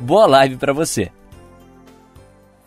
Boa 0.00 0.26
live 0.26 0.56
para 0.56 0.72
você. 0.72 1.10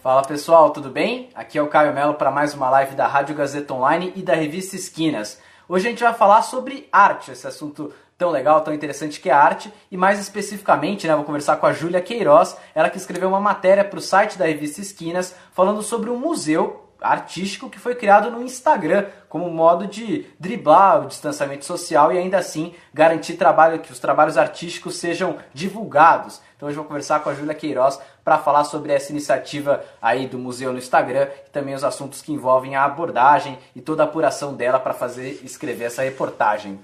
Fala 0.03 0.21
pessoal, 0.21 0.71
tudo 0.71 0.89
bem? 0.89 1.29
Aqui 1.33 1.57
é 1.57 1.61
o 1.61 1.67
Caio 1.67 1.93
Melo 1.93 2.15
para 2.15 2.29
mais 2.29 2.53
uma 2.53 2.69
live 2.69 2.93
da 2.93 3.07
Rádio 3.07 3.33
Gazeta 3.33 3.73
Online 3.73 4.11
e 4.17 4.21
da 4.21 4.35
revista 4.35 4.75
Esquinas. 4.75 5.39
Hoje 5.69 5.87
a 5.87 5.89
gente 5.91 6.03
vai 6.03 6.13
falar 6.13 6.41
sobre 6.41 6.89
arte, 6.91 7.31
esse 7.31 7.47
assunto 7.47 7.93
tão 8.17 8.31
legal, 8.31 8.59
tão 8.61 8.73
interessante 8.73 9.21
que 9.21 9.29
é 9.29 9.33
arte, 9.33 9.73
e 9.89 9.95
mais 9.95 10.19
especificamente, 10.19 11.07
né, 11.07 11.15
vou 11.15 11.23
conversar 11.23 11.55
com 11.55 11.65
a 11.65 11.71
Júlia 11.71 12.01
Queiroz, 12.01 12.57
ela 12.75 12.89
que 12.89 12.97
escreveu 12.97 13.29
uma 13.29 13.39
matéria 13.39 13.85
para 13.85 13.97
o 13.97 14.01
site 14.01 14.37
da 14.37 14.45
revista 14.45 14.81
Esquinas 14.81 15.33
falando 15.53 15.81
sobre 15.81 16.09
um 16.09 16.19
museu 16.19 16.91
artístico 17.01 17.69
que 17.69 17.79
foi 17.79 17.95
criado 17.95 18.29
no 18.29 18.43
Instagram 18.43 19.07
como 19.27 19.49
modo 19.49 19.87
de 19.87 20.27
driblar 20.39 21.01
o 21.01 21.07
distanciamento 21.07 21.65
social 21.65 22.13
e 22.13 22.17
ainda 22.17 22.37
assim 22.37 22.73
garantir 22.93 23.33
trabalho 23.33 23.79
que 23.79 23.91
os 23.91 23.99
trabalhos 23.99 24.37
artísticos 24.37 24.97
sejam 24.97 25.37
divulgados. 25.51 26.41
Então 26.61 26.69
hoje 26.69 26.77
eu 26.77 26.83
vou 26.83 26.89
conversar 26.89 27.23
com 27.23 27.29
a 27.31 27.33
Júlia 27.33 27.55
Queiroz 27.55 27.99
para 28.23 28.37
falar 28.37 28.65
sobre 28.65 28.93
essa 28.93 29.11
iniciativa 29.11 29.83
aí 29.99 30.27
do 30.27 30.37
museu 30.37 30.71
no 30.71 30.77
Instagram 30.77 31.27
e 31.47 31.49
também 31.49 31.73
os 31.73 31.83
assuntos 31.83 32.21
que 32.21 32.31
envolvem 32.31 32.75
a 32.75 32.85
abordagem 32.85 33.57
e 33.75 33.81
toda 33.81 34.03
a 34.03 34.05
apuração 34.05 34.53
dela 34.53 34.79
para 34.79 34.93
fazer 34.93 35.43
escrever 35.43 35.85
essa 35.85 36.03
reportagem. 36.03 36.79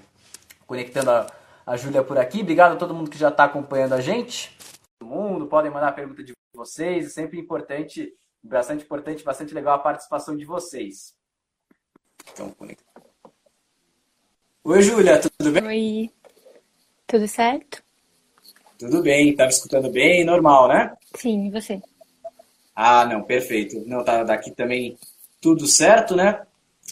Conectando 0.66 1.12
a, 1.12 1.26
a 1.64 1.76
Júlia 1.76 2.02
por 2.02 2.18
aqui, 2.18 2.40
obrigado 2.40 2.72
a 2.72 2.76
todo 2.76 2.92
mundo 2.92 3.08
que 3.08 3.16
já 3.16 3.28
está 3.28 3.44
acompanhando 3.44 3.92
a 3.92 4.00
gente. 4.00 4.52
Todo 4.98 5.08
mundo 5.08 5.46
podem 5.46 5.70
mandar 5.70 5.92
pergunta 5.92 6.24
de 6.24 6.32
vocês, 6.52 7.06
é 7.06 7.10
sempre 7.10 7.38
importante 7.38 8.12
bastante 8.42 8.82
importante, 8.82 9.22
bastante 9.22 9.54
legal 9.54 9.76
a 9.76 9.78
participação 9.78 10.36
de 10.36 10.44
vocês. 10.44 11.14
Então, 12.32 12.50
conecta. 12.50 12.82
Oi, 14.64 14.82
Júlia, 14.82 15.20
tudo 15.20 15.52
bem? 15.52 15.64
Oi, 15.64 16.10
tudo 17.06 17.28
certo? 17.28 17.86
Tudo 18.78 19.02
bem, 19.02 19.34
tá 19.34 19.44
me 19.44 19.50
escutando 19.50 19.90
bem, 19.90 20.24
normal, 20.24 20.68
né? 20.68 20.92
Sim, 21.16 21.48
e 21.48 21.50
você? 21.50 21.82
Ah, 22.74 23.04
não, 23.04 23.22
perfeito. 23.22 23.82
Não, 23.86 24.04
tá 24.04 24.22
daqui 24.22 24.52
também 24.52 24.96
tudo 25.40 25.66
certo, 25.66 26.14
né? 26.14 26.42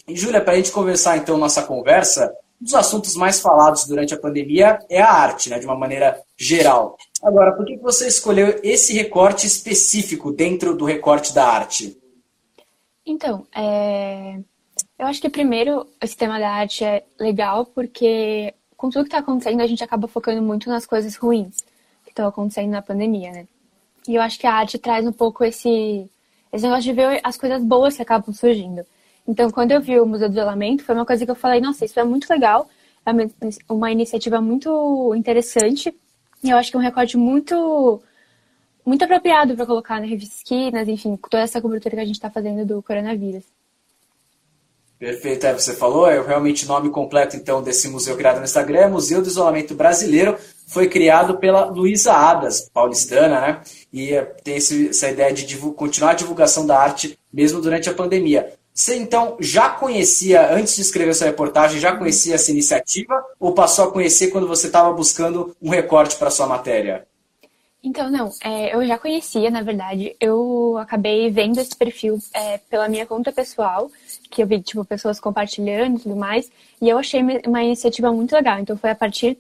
E, 0.09 0.17
Júlia, 0.17 0.41
para 0.41 0.55
a 0.55 0.57
gente 0.57 0.73
conversar 0.73 1.17
então 1.17 1.39
nossa 1.39 1.63
conversa, 1.63 2.35
um 2.61 2.65
dos 2.65 2.75
assuntos 2.75 3.15
mais 3.15 3.41
falados 3.41 3.87
durante 3.87 4.13
a 4.13 4.19
pandemia 4.19 4.81
é 4.89 5.01
a 5.01 5.13
arte, 5.13 5.49
né, 5.49 5.61
de 5.61 5.67
uma 5.67 5.77
maneira 5.77 6.21
geral. 6.37 6.97
Agora, 7.23 7.53
por 7.53 7.65
que 7.65 7.77
você 7.77 8.09
escolheu 8.09 8.59
esse 8.65 8.93
recorte 8.93 9.47
específico 9.47 10.33
dentro 10.33 10.77
do 10.77 10.85
recorte 10.85 11.33
da 11.33 11.47
arte? 11.47 11.97
Então, 13.05 13.47
é... 13.55 14.41
eu 14.99 15.07
acho 15.07 15.21
que 15.21 15.31
primeiro 15.31 15.87
esse 16.01 16.17
tema 16.17 16.41
da 16.41 16.51
arte 16.51 16.85
é 16.85 17.05
legal 17.19 17.67
porque 17.67 18.53
com 18.77 18.91
tudo 18.91 19.05
que 19.05 19.09
está 19.09 19.19
acontecendo 19.19 19.61
a 19.61 19.67
gente 19.67 19.85
acaba 19.85 20.09
focando 20.09 20.43
muito 20.43 20.69
nas 20.69 20.85
coisas 20.85 21.15
ruins 21.15 21.66
estão 22.17 22.27
acontecendo 22.27 22.71
na 22.71 22.83
pandemia, 22.83 23.31
né? 23.31 23.47
E 24.09 24.15
eu 24.15 24.23
acho 24.23 24.39
que 24.39 24.47
a 24.47 24.55
arte 24.55 24.79
traz 24.79 25.07
um 25.07 25.13
pouco 25.13 25.45
esse, 25.45 26.11
esse 26.53 26.65
negócio 26.65 26.85
de 26.85 26.93
ver 26.93 27.21
as 27.23 27.37
coisas 27.37 27.63
boas 27.63 27.97
que 27.97 28.03
acabam 28.03 28.33
surgindo. 28.33 28.85
Então, 29.29 29.51
quando 29.51 29.73
eu 29.73 29.81
vi 29.81 29.99
o 30.01 30.07
Museu 30.07 30.29
do 30.29 30.33
Isolamento, 30.33 30.85
foi 30.85 30.95
uma 30.95 31.05
coisa 31.05 31.25
que 31.25 31.31
eu 31.31 31.35
falei, 31.35 31.61
nossa, 31.61 31.85
isso 31.85 31.99
é 31.99 32.05
muito 32.05 32.29
legal, 32.31 32.69
é 33.05 33.11
uma 33.69 33.91
iniciativa 33.91 34.41
muito 34.41 35.13
interessante, 35.15 35.95
e 36.43 36.51
eu 36.51 36.57
acho 36.57 36.71
que 36.71 36.77
é 36.77 36.81
um 36.81 36.83
recorte 36.83 37.17
muito 37.17 38.01
muito 38.85 39.03
apropriado 39.03 39.57
para 39.57 39.67
colocar 39.67 40.01
na 40.01 40.07
revista 40.07 40.37
Esquinas, 40.37 40.87
enfim, 40.87 41.17
toda 41.17 41.43
essa 41.43 41.61
cobertura 41.61 41.97
que 41.97 42.03
a 42.03 42.05
gente 42.05 42.15
está 42.15 42.31
fazendo 42.31 42.65
do 42.65 42.81
coronavírus. 42.81 43.43
Perfeito, 44.99 45.47
é, 45.47 45.53
você 45.53 45.75
falou, 45.75 46.09
é 46.09 46.21
realmente 46.21 46.65
o 46.65 46.69
nome 46.69 46.89
completo 46.89 47.37
então 47.37 47.63
desse 47.63 47.87
museu 47.87 48.17
criado 48.17 48.39
no 48.39 48.45
Instagram 48.45 48.79
é 48.79 48.89
Museu 48.89 49.21
do 49.21 49.29
Isolamento 49.29 49.75
Brasileiro, 49.75 50.39
foi 50.67 50.89
criado 50.89 51.37
pela 51.37 51.67
Luísa 51.67 52.15
Adas, 52.15 52.71
paulistana, 52.73 53.41
né? 53.41 53.63
E 53.93 54.15
é, 54.15 54.23
tem 54.23 54.57
esse, 54.57 54.89
essa 54.89 55.11
ideia 55.11 55.33
de 55.35 55.57
continuar 55.59 56.13
a 56.13 56.15
divulgação 56.15 56.67
da 56.67 56.79
arte 56.79 57.19
mesmo 57.31 57.61
durante 57.61 57.91
a 57.91 57.95
pandemia. 57.95 58.55
Você 58.73 58.97
então 58.97 59.37
já 59.39 59.69
conhecia, 59.69 60.53
antes 60.53 60.77
de 60.77 60.83
escrever 60.83 61.11
essa 61.11 61.25
reportagem, 61.25 61.79
já 61.79 61.97
conhecia 61.97 62.35
essa 62.35 62.51
iniciativa 62.51 63.23
ou 63.39 63.53
passou 63.53 63.87
a 63.87 63.93
conhecer 63.93 64.29
quando 64.29 64.49
você 64.49 64.67
estava 64.67 64.93
buscando 64.93 65.55
um 65.63 65.71
recorte 65.71 66.17
para 66.17 66.31
sua 66.31 66.47
matéria? 66.47 67.07
Então, 67.83 68.11
não, 68.11 68.31
é, 68.43 68.75
eu 68.75 68.85
já 68.85 68.99
conhecia, 68.99 69.49
na 69.49 69.63
verdade. 69.63 70.17
Eu 70.21 70.77
acabei 70.77 71.31
vendo 71.31 71.61
esse 71.61 71.75
perfil 71.77 72.19
é, 72.35 72.59
pela 72.59 72.89
minha 72.89 73.07
conta 73.07 73.31
pessoal, 73.31 73.89
que 74.31 74.43
eu 74.43 74.47
vi, 74.47 74.61
tipo, 74.61 74.85
pessoas 74.85 75.21
compartilhando 75.21 75.97
e 75.97 76.03
tudo 76.03 76.17
mais, 76.17 76.51
e 76.81 76.89
eu 76.89 76.99
achei 76.99 77.21
uma 77.47 77.63
iniciativa 77.63 78.13
muito 78.13 78.33
legal. 78.35 78.59
Então, 78.59 78.77
foi 78.77 78.91
a 78.91 78.95
partir 78.95 79.39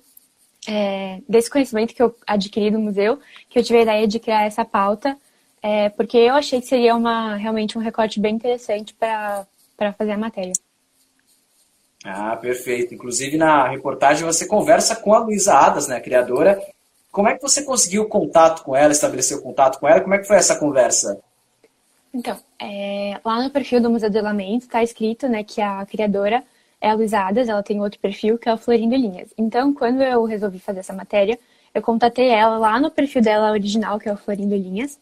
é, 0.66 1.20
desse 1.28 1.50
conhecimento 1.50 1.94
que 1.94 2.02
eu 2.02 2.14
adquiri 2.26 2.70
do 2.70 2.78
museu 2.78 3.19
que 3.48 3.58
eu 3.58 3.62
tive 3.62 3.78
a 3.78 3.82
ideia 3.82 4.08
de 4.08 4.19
criar 4.19 4.44
essa 4.44 4.64
pauta 4.64 5.16
é, 5.69 5.88
porque 5.88 6.16
eu 6.16 6.34
achei 6.34 6.60
que 6.60 6.66
seria 6.69 6.94
uma, 6.94 7.34
realmente 7.34 7.76
um 7.76 7.80
recorte 7.80 8.20
bem 8.20 8.36
interessante 8.36 8.94
para 8.94 9.47
fazer 9.98 10.12
a 10.12 10.19
matéria. 10.19 10.52
Ah, 12.04 12.36
perfeito. 12.36 12.94
Inclusive, 12.94 13.36
na 13.36 13.66
reportagem 13.66 14.24
você 14.24 14.47
conversa 14.47 14.94
com 14.94 15.12
a 15.12 15.18
Luísa 15.18 15.54
Adas, 15.54 15.88
né, 15.88 15.97
a 15.97 16.00
criadora. 16.00 16.62
Como 17.10 17.28
é 17.28 17.34
que 17.34 17.42
você 17.42 17.64
conseguiu 17.64 18.06
contato 18.06 18.62
com 18.62 18.76
ela, 18.76 18.92
estabeleceu 18.92 19.42
contato 19.42 19.80
com 19.80 19.88
ela? 19.88 20.00
Como 20.00 20.14
é 20.14 20.18
que 20.18 20.28
foi 20.28 20.36
essa 20.36 20.56
conversa? 20.56 21.18
Então, 22.14 22.38
é, 22.61 23.21
lá 23.25 23.43
no 23.43 23.50
perfil 23.50 23.81
do 23.81 23.91
Museu 23.91 24.11
do 24.11 24.22
Lamento 24.22 24.62
está 24.62 24.83
escrito 24.83 25.28
né, 25.28 25.44
que 25.44 25.61
a 25.61 25.84
criadora 25.87 26.43
é 26.81 26.91
a 26.91 26.94
Luísa 26.94 27.21
Adas, 27.21 27.49
ela 27.49 27.62
tem 27.62 27.81
outro 27.81 27.99
perfil 28.00 28.39
que 28.39 28.49
é 28.49 28.55
o 28.55 28.59
Florindo 28.59 28.94
Linhas. 28.94 29.33
Então, 29.37 29.72
quando 29.72 30.03
eu 30.03 30.25
resolvi 30.25 30.59
fazer 30.59 30.81
essa 30.81 30.93
matéria, 30.93 31.39
eu 31.75 31.83
contatei 31.83 32.28
ela 32.28 32.59
lá 32.59 32.81
no 32.81 32.91
perfil 32.91 33.22
dela 33.22 33.50
original, 33.50 33.99
que 33.99 34.09
é 34.09 34.12
o 34.12 34.16
Florindo 34.16 34.55
Linhas, 34.55 34.99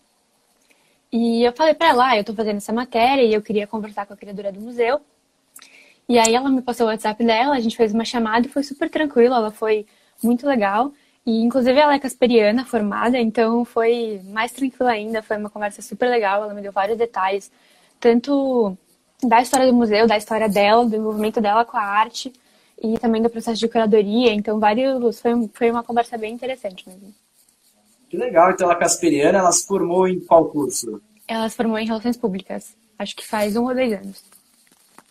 e 1.17 1.45
eu 1.45 1.53
falei 1.53 1.75
para 1.75 1.91
ela, 1.91 2.09
ah, 2.11 2.19
eu 2.19 2.25
tô 2.25 2.35
fazendo 2.35 2.57
essa 2.57 2.73
matéria 2.73 3.23
e 3.23 3.33
eu 3.33 3.41
queria 3.41 3.69
conversar 3.69 4.05
com 4.05 4.15
a 4.15 4.17
criadora 4.17 4.51
do 4.51 4.61
museu. 4.61 5.01
E 6.09 6.19
aí 6.19 6.35
ela 6.35 6.51
me 6.51 6.61
passou 6.61 6.87
o 6.87 6.91
WhatsApp 6.91 7.25
dela, 7.25 7.55
a 7.55 7.61
gente 7.61 7.77
fez 7.77 7.95
uma 7.95 8.05
chamada 8.05 8.49
e 8.49 8.51
foi 8.51 8.65
super 8.65 8.91
tranquilo, 8.91 9.33
ela 9.33 9.53
foi 9.53 9.87
muito 10.21 10.45
legal. 10.45 10.93
E 11.27 11.41
inclusive 11.43 11.79
ela 11.79 11.95
é 11.95 11.99
casperiana 11.99 12.65
formada, 12.67 13.19
então 13.19 13.65
foi 13.65 14.21
mais 14.25 14.53
tranquila 14.53 14.91
ainda, 14.91 15.23
foi 15.23 15.39
uma 15.39 15.49
conversa 15.49 15.81
super 15.81 16.09
legal, 16.09 16.43
ela 16.45 16.53
me 16.53 16.61
deu 16.61 16.73
vários 16.73 16.99
detalhes, 16.99 17.51
tanto 17.99 18.77
da 19.23 19.41
história 19.41 19.67
do 19.67 19.73
museu, 19.73 20.07
da 20.07 20.19
história 20.19 20.49
dela, 20.49 20.85
do 20.85 20.97
envolvimento 20.97 21.41
dela 21.41 21.65
com 21.65 21.79
a 21.79 21.83
arte 21.83 22.31
e 22.79 22.99
também 22.99 23.23
do 23.23 23.31
processo 23.31 23.59
de 23.59 23.69
curadoria, 23.69 24.35
então 24.35 24.61
vários 24.61 25.21
foi, 25.21 25.33
foi 25.55 25.71
uma 25.71 25.83
conversa 25.83 26.19
bem 26.19 26.35
interessante 26.35 26.87
mesmo. 26.87 27.15
Que 28.15 28.19
legal. 28.19 28.53
Então, 28.53 28.71
ela 28.71 28.79
casperiana, 28.79 29.39
ela 29.39 29.51
se 29.51 29.67
formou 29.67 30.07
em 30.07 30.21
qual 30.21 30.45
curso? 30.45 31.03
Ela 31.27 31.49
se 31.49 31.57
formou 31.57 31.79
em 31.79 31.87
Relações 31.87 32.17
Públicas. 32.17 32.77
Acho 32.97 33.17
que 33.17 33.27
faz 33.27 33.57
um 33.57 33.65
ou 33.65 33.75
dois 33.75 33.93
anos. 33.93 34.23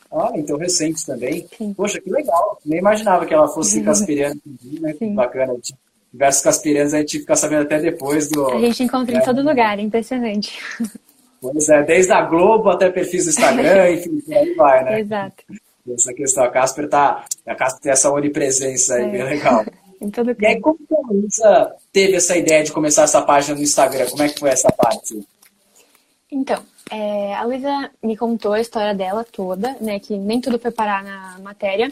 Ah, 0.09 0.31
então 0.35 0.57
recente 0.57 1.05
também. 1.05 1.45
Sim. 1.57 1.73
Poxa, 1.73 1.99
que 1.99 2.09
legal. 2.09 2.59
Nem 2.63 2.79
imaginava 2.79 3.25
que 3.25 3.33
ela 3.33 3.49
fosse 3.49 3.81
casperiana. 3.83 4.39
né? 4.79 4.93
Bacana. 5.13 5.53
Diversos 6.13 6.43
casperianos 6.43 6.93
a 6.93 6.99
gente 6.99 7.19
fica 7.19 7.35
sabendo 7.35 7.63
até 7.63 7.79
depois 7.79 8.29
do... 8.29 8.47
A 8.51 8.59
gente 8.59 8.83
encontra 8.83 9.17
em 9.17 9.21
todo 9.21 9.41
lugar, 9.41 9.79
é 9.79 9.81
impressionante. 9.81 10.59
Pois 11.41 11.67
é, 11.69 11.81
desde 11.81 12.11
a 12.11 12.21
Globo 12.21 12.69
até 12.69 12.89
perfis 12.91 13.25
do 13.25 13.31
Instagram, 13.31 13.89
enfim, 13.97 14.21
aí 14.31 14.53
vai, 14.53 14.83
né? 14.83 14.99
Exato. 14.99 15.43
Essa 15.91 16.13
questão, 16.13 16.43
a 16.43 16.51
Casper 16.51 16.87
tá... 16.87 17.25
A 17.47 17.55
Casper 17.55 17.81
tem 17.81 17.91
essa 17.91 18.11
onipresença 18.11 18.93
aí, 18.93 19.05
é. 19.05 19.09
bem 19.09 19.23
legal. 19.23 19.65
em 19.99 20.09
todo 20.11 20.35
E 20.39 20.45
aí, 20.45 20.61
como 20.61 20.77
que 20.77 20.93
a 20.93 21.07
Luísa 21.07 21.75
teve 21.91 22.15
essa 22.17 22.37
ideia 22.37 22.63
de 22.63 22.71
começar 22.71 23.03
essa 23.03 23.21
página 23.21 23.55
no 23.55 23.63
Instagram? 23.63 24.05
Como 24.09 24.21
é 24.21 24.29
que 24.29 24.39
foi 24.39 24.49
essa 24.49 24.71
parte? 24.71 25.19
Então, 26.31 26.61
é, 26.91 27.33
a 27.33 27.43
Luísa 27.43 27.91
me 28.03 28.15
contou 28.15 28.53
a 28.53 28.61
história 28.61 28.93
dela 28.93 29.25
toda, 29.29 29.75
né? 29.79 29.99
Que 29.99 30.17
nem 30.17 30.41
tudo 30.41 30.59
foi 30.59 30.71
parar 30.71 31.03
na 31.03 31.39
matéria. 31.39 31.89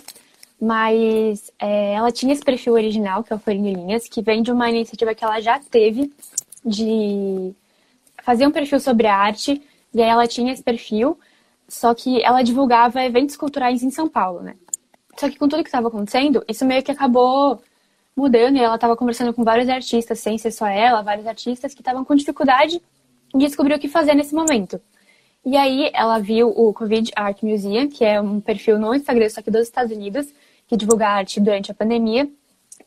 Mas 0.62 1.52
é, 1.60 1.94
ela 1.94 2.12
tinha 2.12 2.34
esse 2.34 2.44
perfil 2.44 2.74
original, 2.74 3.24
que 3.24 3.34
é 3.34 3.36
o 3.36 3.40
Florinho 3.40 3.74
Linhas, 3.74 4.08
que 4.08 4.22
vem 4.22 4.44
de 4.44 4.52
uma 4.52 4.70
iniciativa 4.70 5.16
que 5.16 5.24
ela 5.24 5.40
já 5.40 5.58
teve 5.58 6.14
de 6.64 7.52
fazer 8.24 8.46
um 8.46 8.52
perfil 8.52 8.80
sobre 8.80 9.08
arte. 9.08 9.60
E 9.92 10.02
aí 10.02 10.08
ela 10.08 10.28
tinha 10.28 10.54
esse 10.54 10.62
perfil, 10.62 11.20
só 11.68 11.96
que 11.96 12.24
ela 12.24 12.44
divulgava 12.44 13.04
eventos 13.04 13.36
culturais 13.36 13.82
em 13.82 13.90
São 13.90 14.08
Paulo, 14.08 14.42
né? 14.42 14.56
Só 15.18 15.30
que 15.30 15.38
com 15.38 15.48
tudo 15.48 15.64
que 15.64 15.70
estava 15.70 15.88
acontecendo, 15.88 16.44
isso 16.48 16.64
meio 16.64 16.84
que 16.84 16.92
acabou 16.92 17.62
mudando 18.16 18.58
e 18.58 18.60
ela 18.60 18.76
estava 18.76 18.96
conversando 18.96 19.34
com 19.34 19.44
vários 19.44 19.68
artistas, 19.68 20.20
sem 20.20 20.38
ser 20.38 20.52
só 20.52 20.68
ela, 20.68 21.02
vários 21.02 21.26
artistas 21.26 21.74
que 21.74 21.82
estavam 21.82 22.06
com 22.06 22.16
dificuldade 22.16 22.82
em 23.34 23.38
descobrir 23.40 23.74
o 23.74 23.80
que 23.80 23.88
fazer 23.88 24.14
nesse 24.14 24.36
momento. 24.36 24.80
E 25.44 25.58
aí 25.58 25.90
ela 25.94 26.20
viu 26.20 26.50
o 26.50 26.72
Covid 26.72 27.12
Art 27.16 27.42
Museum, 27.42 27.90
que 27.90 28.06
é 28.06 28.22
um 28.22 28.40
perfil 28.40 28.78
no 28.78 28.94
Instagram, 28.94 29.28
só 29.30 29.42
que 29.42 29.50
dos 29.50 29.64
Estados 29.64 29.92
Unidos, 29.92 30.28
que 30.72 30.78
divulga 30.78 31.06
arte 31.06 31.42
durante 31.42 31.70
a 31.70 31.74
pandemia, 31.76 32.30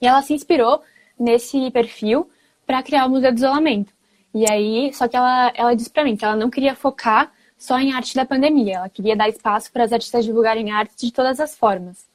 e 0.01 0.07
ela 0.07 0.23
se 0.23 0.33
inspirou 0.33 0.81
nesse 1.21 1.71
perfil 1.71 2.31
para 2.67 2.83
criar 2.83 3.05
o 3.05 3.11
Museu 3.11 3.31
do 3.31 3.37
Isolamento. 3.37 3.93
E 4.35 4.51
aí, 4.51 4.91
só 4.95 5.07
que 5.07 5.15
ela, 5.15 5.53
ela 5.55 5.75
disse 5.75 5.91
para 5.91 6.03
mim 6.03 6.17
que 6.17 6.25
ela 6.25 6.35
não 6.35 6.49
queria 6.49 6.75
focar 6.75 7.31
só 7.59 7.79
em 7.79 7.93
arte 7.93 8.15
da 8.15 8.25
pandemia, 8.25 8.77
ela 8.77 8.89
queria 8.89 9.15
dar 9.15 9.29
espaço 9.29 9.71
para 9.71 9.85
as 9.85 9.93
artistas 9.93 10.25
divulgarem 10.25 10.71
arte 10.71 10.95
de 10.97 11.13
todas 11.13 11.39
as 11.39 11.55
formas. 11.55 12.07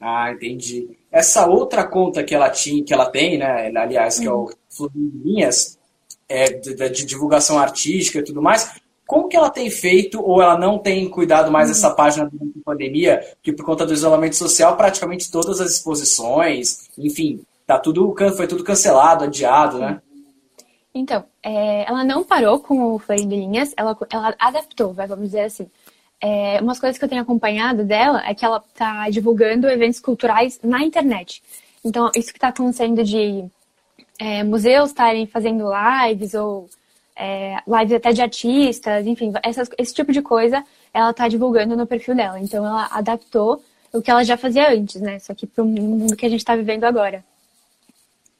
Ah, 0.00 0.32
entendi. 0.32 0.96
Essa 1.12 1.46
outra 1.46 1.86
conta 1.86 2.24
que 2.24 2.34
ela 2.34 2.48
tinha, 2.48 2.82
que 2.82 2.94
ela 2.94 3.10
tem, 3.10 3.36
né, 3.36 3.70
aliás, 3.76 4.18
que 4.18 4.26
é 4.26 4.32
o 4.32 4.44
uhum. 4.44 4.50
Florindo 4.70 5.22
Linhas, 5.22 5.78
é, 6.26 6.50
de, 6.50 6.74
de, 6.74 7.04
divulgação 7.04 7.58
artística 7.58 8.20
e 8.20 8.24
tudo 8.24 8.40
mais, 8.40 8.80
como 9.08 9.26
que 9.26 9.38
ela 9.38 9.48
tem 9.48 9.70
feito 9.70 10.22
ou 10.22 10.42
ela 10.42 10.58
não 10.58 10.78
tem 10.78 11.08
cuidado 11.08 11.50
mais 11.50 11.68
dessa 11.68 11.88
uhum. 11.88 11.96
página 11.96 12.28
durante 12.30 12.58
a 12.58 12.62
pandemia, 12.62 13.36
que 13.42 13.54
por 13.54 13.64
conta 13.64 13.86
do 13.86 13.94
isolamento 13.94 14.36
social, 14.36 14.76
praticamente 14.76 15.30
todas 15.30 15.62
as 15.62 15.70
exposições, 15.70 16.90
enfim, 16.98 17.40
tá 17.66 17.78
tudo, 17.78 18.14
foi 18.36 18.46
tudo 18.46 18.62
cancelado, 18.62 19.24
adiado, 19.24 19.78
né? 19.78 20.02
Então, 20.94 21.24
é, 21.42 21.88
ela 21.88 22.04
não 22.04 22.22
parou 22.22 22.60
com 22.60 22.92
o 22.92 22.98
Florindo 22.98 23.34
Linhas, 23.34 23.72
ela, 23.78 23.96
ela 24.12 24.34
adaptou, 24.38 24.92
vamos 24.92 25.24
dizer 25.24 25.44
assim. 25.44 25.70
É, 26.20 26.60
umas 26.60 26.78
coisas 26.78 26.98
que 26.98 27.04
eu 27.04 27.08
tenho 27.08 27.22
acompanhado 27.22 27.84
dela 27.84 28.22
é 28.28 28.34
que 28.34 28.44
ela 28.44 28.62
está 28.68 29.08
divulgando 29.08 29.70
eventos 29.70 30.00
culturais 30.00 30.60
na 30.62 30.82
internet. 30.84 31.42
Então, 31.82 32.10
isso 32.14 32.30
que 32.30 32.36
está 32.36 32.48
acontecendo 32.48 33.02
de 33.02 33.46
é, 34.18 34.44
museus 34.44 34.90
estarem 34.90 35.26
fazendo 35.26 35.64
lives 35.72 36.34
ou 36.34 36.68
é, 37.18 37.56
lives 37.66 37.92
até 37.92 38.12
de 38.12 38.22
artistas, 38.22 39.06
enfim, 39.06 39.32
essas, 39.42 39.68
esse 39.76 39.92
tipo 39.92 40.12
de 40.12 40.22
coisa 40.22 40.64
ela 40.94 41.10
está 41.10 41.28
divulgando 41.28 41.76
no 41.76 41.86
perfil 41.86 42.14
dela. 42.14 42.40
Então, 42.40 42.64
ela 42.64 42.88
adaptou 42.92 43.62
o 43.92 44.00
que 44.00 44.10
ela 44.10 44.24
já 44.24 44.36
fazia 44.36 44.72
antes, 44.72 45.00
né? 45.00 45.18
Só 45.18 45.34
que 45.34 45.46
para 45.46 45.64
o 45.64 45.66
mundo 45.66 46.16
que 46.16 46.26
a 46.26 46.28
gente 46.28 46.40
está 46.40 46.54
vivendo 46.54 46.84
agora. 46.84 47.24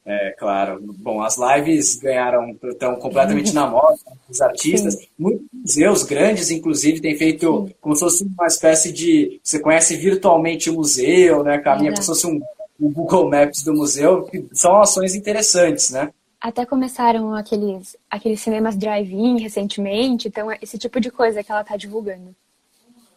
É, 0.06 0.30
claro. 0.38 0.80
Bom, 0.80 1.20
as 1.22 1.36
lives 1.36 1.96
ganharam, 1.96 2.56
estão 2.64 2.96
completamente 2.96 3.52
na 3.52 3.66
moda, 3.66 3.98
os 4.26 4.40
artistas. 4.40 4.94
Sim. 4.94 5.06
Muitos 5.18 5.46
museus 5.52 6.02
grandes, 6.02 6.50
inclusive, 6.50 7.00
têm 7.00 7.14
feito 7.14 7.66
Sim. 7.66 7.74
como 7.78 7.94
se 7.94 8.00
fosse 8.00 8.24
uma 8.24 8.46
espécie 8.46 8.90
de. 8.90 9.38
Você 9.44 9.58
conhece 9.58 9.96
virtualmente 9.96 10.70
o 10.70 10.74
museu, 10.74 11.44
né? 11.44 11.58
Caminha 11.58 11.90
é. 11.90 11.92
como 11.92 12.02
se 12.02 12.08
fosse 12.08 12.26
um, 12.26 12.40
um, 12.80 12.90
Google 12.90 13.28
Maps 13.28 13.62
do 13.62 13.74
museu, 13.74 14.22
que 14.22 14.46
são 14.52 14.80
ações 14.80 15.14
interessantes, 15.14 15.90
né? 15.90 16.10
Até 16.40 16.64
começaram 16.64 17.34
aqueles, 17.34 17.96
aqueles 18.08 18.40
cinemas 18.40 18.76
drive-in 18.76 19.40
recentemente, 19.40 20.28
então 20.28 20.50
é 20.50 20.58
esse 20.62 20.78
tipo 20.78 21.00
de 21.00 21.10
coisa 21.10 21.42
que 21.42 21.50
ela 21.50 21.62
está 21.62 21.76
divulgando. 21.76 22.34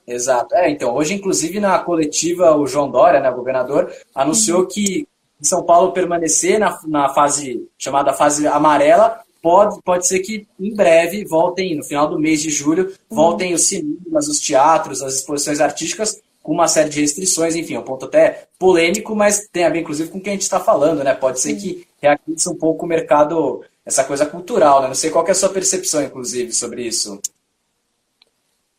Exato. 0.08 0.56
É, 0.56 0.70
então, 0.70 0.94
hoje, 0.96 1.14
inclusive, 1.14 1.60
na 1.60 1.78
coletiva, 1.80 2.56
o 2.56 2.66
João 2.66 2.90
Dória, 2.90 3.20
né, 3.20 3.32
governador, 3.32 3.92
anunciou 4.16 4.62
uhum. 4.62 4.68
que 4.68 5.08
são 5.40 5.64
Paulo 5.64 5.92
permanecer 5.92 6.60
na, 6.60 6.80
na 6.88 7.10
fase 7.10 7.68
chamada 7.78 8.14
fase 8.14 8.48
amarela, 8.48 9.20
pode, 9.42 9.82
pode 9.84 10.08
ser 10.08 10.20
que 10.20 10.48
em 10.60 10.74
breve 10.74 11.26
voltem, 11.26 11.76
no 11.76 11.84
final 11.84 12.08
do 12.08 12.20
mês 12.20 12.42
de 12.42 12.50
julho, 12.50 12.88
uhum. 13.10 13.16
voltem 13.16 13.54
os 13.54 13.68
cinemas, 13.68 14.28
os 14.28 14.40
teatros, 14.40 15.02
as 15.02 15.16
exposições 15.16 15.60
artísticas, 15.60 16.22
com 16.42 16.52
uma 16.52 16.68
série 16.68 16.90
de 16.90 17.02
restrições, 17.02 17.56
enfim, 17.56 17.76
é 17.76 17.80
um 17.80 17.84
ponto 17.84 18.06
até 18.06 18.48
polêmico, 18.58 19.16
mas 19.16 19.48
tem 19.52 19.64
a 19.64 19.70
ver, 19.70 19.82
inclusive, 19.82 20.10
com 20.10 20.18
o 20.18 20.22
que 20.22 20.30
a 20.30 20.34
gente 20.34 20.42
está 20.42 20.60
falando, 20.60 21.04
né? 21.04 21.14
Pode 21.14 21.40
ser 21.40 21.56
que 21.56 21.88
reaqueça 22.02 22.50
um 22.50 22.56
pouco 22.56 22.86
o 22.86 22.90
mercado, 22.90 23.64
essa 23.86 24.04
coisa 24.04 24.26
cultural, 24.26 24.82
né? 24.82 24.88
Não 24.88 24.96
sei 24.96 25.12
qual 25.12 25.26
é 25.28 25.32
a 25.32 25.36
sua 25.36 25.50
percepção, 25.50 26.02
inclusive, 26.02 26.52
sobre 26.52 26.84
isso. 26.84 27.22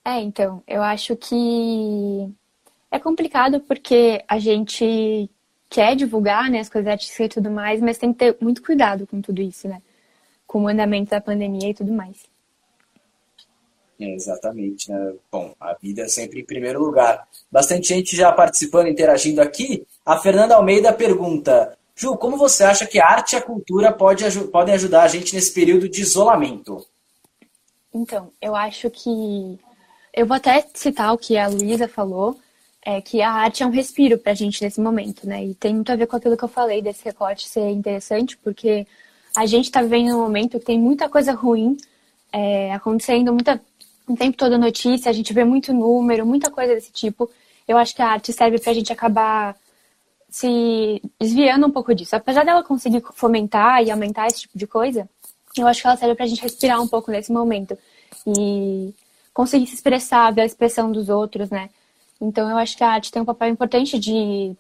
É, 0.05 0.21
então, 0.21 0.63
eu 0.67 0.83
acho 0.83 1.17
que 1.17 2.29
é 2.91 2.99
complicado 2.99 3.61
porque 3.61 4.25
a 4.27 4.39
gente 4.39 5.31
quer 5.71 5.95
divulgar 5.95 6.51
né, 6.51 6.61
as 6.61 6.69
coisas 6.69 6.91
artísticas 6.91 7.27
e 7.27 7.29
tudo 7.29 7.51
mais, 7.51 7.81
mas 7.81 7.97
tem 7.97 8.13
que 8.13 8.19
ter 8.19 8.37
muito 8.41 8.63
cuidado 8.63 9.07
com 9.07 9.23
tudo 9.23 9.41
isso, 9.41 9.69
né? 9.69 9.81
Com 10.47 10.65
o 10.65 10.69
andamento 10.69 11.11
da 11.11 11.21
pandemia 11.21 11.71
e 11.71 11.75
tudo 11.75 11.93
mais. 11.93 12.32
É, 14.01 14.15
exatamente, 14.15 14.91
né? 14.91 15.15
Bom, 15.31 15.55
a 15.61 15.75
vida 15.75 16.03
é 16.03 16.09
sempre 16.09 16.41
em 16.41 16.45
primeiro 16.45 16.83
lugar. 16.83 17.27
Bastante 17.51 17.89
gente 17.89 18.17
já 18.17 18.33
participando, 18.33 18.89
interagindo 18.89 19.41
aqui. 19.41 19.87
A 20.05 20.19
Fernanda 20.19 20.57
Almeida 20.57 20.93
pergunta: 20.93 21.77
Ju, 21.95 22.17
como 22.17 22.37
você 22.37 22.65
acha 22.65 22.87
que 22.87 22.99
a 22.99 23.07
arte 23.07 23.35
e 23.35 23.37
a 23.37 23.43
cultura 23.43 23.93
pode, 23.93 24.25
podem 24.49 24.75
ajudar 24.75 25.03
a 25.03 25.09
gente 25.09 25.35
nesse 25.35 25.53
período 25.53 25.89
de 25.89 26.03
isolamento? 26.03 26.85
Então, 27.95 28.31
eu 28.41 28.57
acho 28.57 28.91
que. 28.91 29.59
Eu 30.15 30.27
vou 30.27 30.37
até 30.37 30.67
citar 30.75 31.13
o 31.15 31.19
que 31.19 31.39
a 31.39 31.49
Luísa 31.49 31.89
falou, 31.89 32.39
é 32.85 33.01
que 33.01 33.23
a 33.23 33.31
arte 33.31 33.63
é 33.63 33.67
um 33.67 33.71
respiro 33.71 34.19
para 34.19 34.33
a 34.33 34.35
gente 34.35 34.63
nesse 34.63 34.81
momento, 34.81 35.27
né? 35.27 35.45
E 35.45 35.55
tem 35.55 35.75
muito 35.75 35.93
a 35.93 35.97
ver 35.97 36.07
com 36.07 36.17
aquilo 36.17 36.37
que 36.37 36.45
eu 36.45 36.49
falei 36.49 36.83
desse 36.83 37.05
recorte 37.05 37.49
ser 37.49 37.71
interessante, 37.71 38.37
porque 38.37 38.87
a 39.37 39.47
gente 39.47 39.67
está 39.67 39.81
vivendo 39.81 40.17
um 40.17 40.23
momento 40.23 40.59
que 40.59 40.67
tem 40.67 40.79
muita 40.79 41.09
coisa 41.09 41.33
ruim 41.33 41.77
é, 42.33 42.73
acontecendo, 42.73 43.33
muita, 43.33 43.61
o 44.07 44.17
tempo 44.17 44.37
todo 44.37 44.59
notícia, 44.59 45.11
a 45.11 45.13
gente 45.13 45.33
vê 45.33 45.45
muito 45.45 45.73
número, 45.73 46.27
muita 46.27 46.51
coisa 46.51 46.75
desse 46.75 46.93
tipo. 46.93 47.31
Eu 47.67 47.79
acho 47.79 47.95
que 47.95 48.03
a 48.03 48.09
arte 48.09 48.33
serve 48.33 48.59
para 48.59 48.71
a 48.71 48.75
gente 48.75 48.93
acabar 48.93 49.57
se 50.29 51.03
desviando 51.21 51.67
um 51.67 51.71
pouco 51.71 51.95
disso. 51.95 52.17
Apesar 52.17 52.45
dela 52.45 52.63
conseguir 52.63 53.03
fomentar 53.15 53.83
e 53.83 53.91
aumentar 53.91 54.27
esse 54.27 54.43
tipo 54.43 54.59
de 54.59 54.67
coisa, 54.67 55.09
eu 55.57 55.67
acho 55.67 55.83
que 55.83 55.87
ela 55.87 55.97
serve 55.97 56.15
para 56.15 56.25
a 56.25 56.29
gente 56.29 56.43
respirar 56.43 56.81
um 56.81 56.89
pouco 56.89 57.11
nesse 57.11 57.31
momento 57.31 57.77
e 58.27 58.95
conseguir 59.35 59.67
se 59.67 59.75
expressar, 59.75 60.33
ver 60.33 60.43
a 60.43 60.47
expressão 60.47 60.91
dos 60.91 61.09
outros, 61.09 61.51
né? 61.51 61.71
Então 62.21 62.49
eu 62.49 62.57
acho 62.57 62.77
que 62.77 62.85
a 62.85 62.91
arte 62.91 63.13
tem 63.13 63.21
um 63.21 63.27
papel 63.27 63.49
importante 63.49 63.99
de 63.99 64.57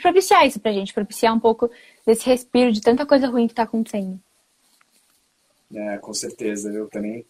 propiciar 0.00 0.46
isso 0.46 0.60
pra 0.60 0.72
gente, 0.72 0.92
propiciar 0.92 1.34
um 1.34 1.40
pouco 1.40 1.70
desse 2.06 2.26
respiro 2.26 2.70
de 2.70 2.80
tanta 2.80 3.06
coisa 3.06 3.28
ruim 3.28 3.46
que 3.46 3.52
está 3.52 3.64
acontecendo. 3.64 4.20
É, 5.74 5.98
com 5.98 6.14
certeza, 6.14 6.70
eu 6.72 6.88
também, 6.88 7.24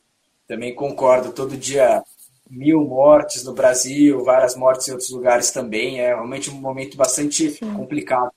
também 0.47 0.75
concordo. 0.75 1.33
Todo 1.33 1.57
dia 1.57 2.03
mil 2.49 2.85
mortes 2.85 3.45
no 3.45 3.53
Brasil, 3.53 4.23
várias 4.25 4.55
mortes 4.55 4.89
em 4.89 4.93
outros 4.93 5.11
lugares 5.11 5.51
também. 5.51 6.01
É 6.01 6.09
realmente 6.09 6.51
um 6.51 6.55
momento 6.55 6.97
bastante 6.97 7.51
Sim. 7.51 7.75
complicado. 7.75 8.31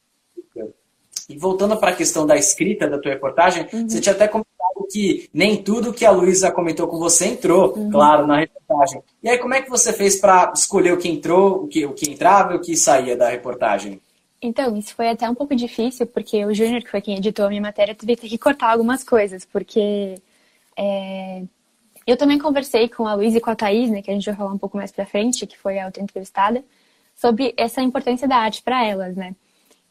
E 1.30 1.38
voltando 1.38 1.78
para 1.78 1.92
a 1.92 1.96
questão 1.96 2.26
da 2.26 2.36
escrita 2.36 2.90
da 2.90 2.98
tua 2.98 3.12
reportagem, 3.12 3.68
uhum. 3.72 3.88
você 3.88 4.02
tinha 4.02 4.16
até 4.16 4.28
comentado 4.28 4.50
que 4.92 5.30
nem 5.32 5.62
tudo 5.62 5.94
que 5.94 6.04
a 6.04 6.10
Luísa 6.10 6.52
comentou 6.52 6.88
com 6.88 6.98
você 6.98 7.28
entrou, 7.28 7.78
uhum. 7.78 7.92
claro, 7.92 8.26
na 8.26 8.40
reportagem. 8.40 9.04
E 9.22 9.30
aí, 9.30 9.38
como 9.38 9.54
é 9.54 9.62
que 9.62 9.70
você 9.70 9.94
fez 9.94 10.20
para 10.20 10.52
escolher 10.56 10.92
o 10.92 10.98
que 10.98 11.08
entrou, 11.08 11.64
o 11.64 11.68
que, 11.68 11.86
o 11.86 11.94
que 11.94 12.10
entrava 12.10 12.54
e 12.54 12.58
o 12.58 12.62
que 12.62 12.76
saía 12.76 13.16
da 13.16 13.30
reportagem? 13.30 14.02
Então, 14.42 14.76
isso 14.76 14.96
foi 14.96 15.10
até 15.10 15.30
um 15.30 15.36
pouco 15.36 15.56
difícil, 15.56 16.08
porque 16.08 16.44
o 16.46 16.54
Júnior, 16.54 16.82
que 16.82 16.90
foi 16.90 17.02
quem 17.02 17.18
editou 17.18 17.46
a 17.46 17.50
minha 17.50 17.62
matéria, 17.62 17.94
teve 17.94 18.16
que 18.16 18.38
cortar 18.38 18.72
algumas 18.72 19.04
coisas, 19.04 19.46
porque 19.46 20.16
é... 20.76 21.44
eu 22.10 22.18
também 22.18 22.40
conversei 22.40 22.88
com 22.88 23.08
a 23.08 23.14
Luísa 23.14 23.38
e 23.38 23.42
com 23.42 23.50
a 23.50 23.56
Thaís, 23.56 23.90
né, 23.90 24.02
que 24.02 24.10
a 24.10 24.14
gente 24.14 24.26
vai 24.26 24.36
falar 24.36 24.52
um 24.54 24.58
pouco 24.58 24.78
mais 24.78 24.92
pra 24.92 25.06
frente, 25.06 25.46
que 25.48 25.58
foi 25.58 25.80
a 25.80 25.86
outra 25.86 26.02
entrevistada, 26.02 26.64
sobre 27.16 27.54
essa 27.58 27.82
importância 27.82 28.28
da 28.28 28.38
arte 28.38 28.62
para 28.62 28.86
elas, 28.86 29.16
né? 29.16 29.36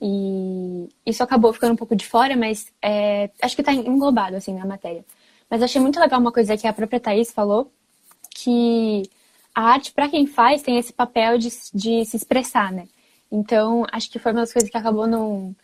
E 0.01 0.89
isso 1.05 1.23
acabou 1.23 1.53
ficando 1.53 1.73
um 1.73 1.77
pouco 1.77 1.97
de 1.97 2.07
fora, 2.07 2.37
mas 2.37 2.73
é, 2.81 3.31
acho 3.43 3.55
que 3.55 3.63
está 3.63 3.73
englobado 3.73 4.37
assim 4.37 4.55
na 4.55 4.65
matéria. 4.65 5.05
Mas 5.51 5.63
achei 5.63 5.81
muito 5.81 5.99
legal 5.99 6.21
uma 6.21 6.33
coisa 6.33 6.57
que 6.57 6.67
a 6.67 6.73
própria 6.73 7.01
Thaís 7.01 7.33
falou, 7.33 7.71
que 8.35 9.03
a 9.55 9.63
arte, 9.63 9.93
para 9.93 10.09
quem 10.09 10.27
faz, 10.27 10.63
tem 10.63 10.79
esse 10.79 10.93
papel 10.93 11.37
de, 11.39 11.49
de 11.75 12.05
se 12.05 12.17
expressar, 12.17 12.73
né? 12.73 12.87
Então, 13.31 13.85
acho 13.93 14.11
que 14.11 14.19
foi 14.19 14.33
uma 14.33 14.41
das 14.41 14.53
coisas 14.53 14.71
que 14.71 14.77
acabou 14.77 15.07
não, 15.07 15.55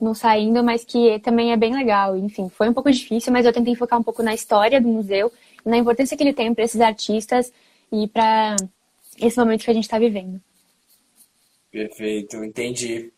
não 0.00 0.14
saindo, 0.14 0.64
mas 0.64 0.84
que 0.84 1.18
também 1.20 1.52
é 1.52 1.56
bem 1.56 1.74
legal. 1.74 2.16
Enfim, 2.16 2.48
foi 2.48 2.68
um 2.68 2.72
pouco 2.72 2.90
difícil, 2.90 3.32
mas 3.32 3.46
eu 3.46 3.52
tentei 3.52 3.74
focar 3.76 3.98
um 3.98 4.02
pouco 4.02 4.22
na 4.22 4.34
história 4.34 4.80
do 4.80 4.88
museu, 4.88 5.30
na 5.64 5.76
importância 5.76 6.16
que 6.16 6.22
ele 6.22 6.32
tem 6.32 6.54
para 6.54 6.64
esses 6.64 6.80
artistas 6.80 7.52
e 7.90 8.08
para 8.08 8.56
esse 9.20 9.38
momento 9.38 9.64
que 9.64 9.70
a 9.70 9.74
gente 9.74 9.84
está 9.84 9.98
vivendo. 9.98 10.40
Perfeito, 11.70 12.44
entendi. 12.44 13.10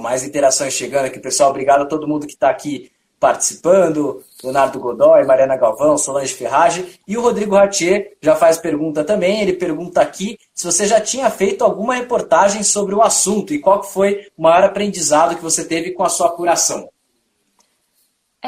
Mais 0.00 0.22
interações 0.22 0.74
chegando 0.74 1.06
aqui, 1.06 1.18
pessoal. 1.18 1.50
Obrigado 1.50 1.82
a 1.82 1.86
todo 1.86 2.06
mundo 2.06 2.26
que 2.26 2.34
está 2.34 2.50
aqui 2.50 2.90
participando. 3.18 4.22
Leonardo 4.42 4.78
Godoy, 4.78 5.24
Mariana 5.24 5.56
Galvão, 5.56 5.98
Solange 5.98 6.34
Ferrage. 6.34 7.00
E 7.06 7.16
o 7.16 7.22
Rodrigo 7.22 7.56
Ratier 7.56 8.16
já 8.20 8.36
faz 8.36 8.58
pergunta 8.58 9.04
também. 9.04 9.40
Ele 9.40 9.54
pergunta 9.54 10.00
aqui 10.00 10.38
se 10.54 10.64
você 10.64 10.86
já 10.86 11.00
tinha 11.00 11.30
feito 11.30 11.64
alguma 11.64 11.94
reportagem 11.94 12.62
sobre 12.62 12.94
o 12.94 13.02
assunto 13.02 13.54
e 13.54 13.58
qual 13.58 13.82
foi 13.82 14.28
o 14.36 14.42
maior 14.42 14.64
aprendizado 14.64 15.36
que 15.36 15.42
você 15.42 15.64
teve 15.64 15.92
com 15.92 16.04
a 16.04 16.08
sua 16.08 16.28
apuração. 16.28 16.88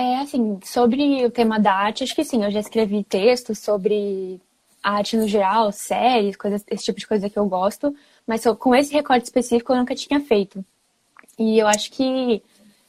É, 0.01 0.17
assim, 0.17 0.59
sobre 0.65 1.27
o 1.27 1.31
tema 1.31 1.61
da 1.61 1.75
arte, 1.75 2.03
acho 2.03 2.15
que 2.15 2.25
sim, 2.25 2.43
eu 2.43 2.51
já 2.51 2.59
escrevi 2.59 3.05
textos 3.05 3.59
sobre 3.59 4.41
arte 4.83 5.15
no 5.15 5.29
geral, 5.29 5.71
séries, 5.73 6.37
coisas, 6.37 6.65
esse 6.71 6.85
tipo 6.85 6.99
de 6.99 7.07
coisa 7.07 7.29
que 7.29 7.39
eu 7.39 7.45
gosto, 7.45 7.95
mas 8.27 8.43
com 8.59 8.75
esse 8.75 8.95
recorte 8.95 9.25
específico 9.25 9.75
eu 9.75 9.77
nunca 9.77 9.95
tinha 9.95 10.19
feito. 10.19 10.65
E 11.39 11.59
eu 11.59 11.67
acho 11.67 11.91
que 11.91 12.43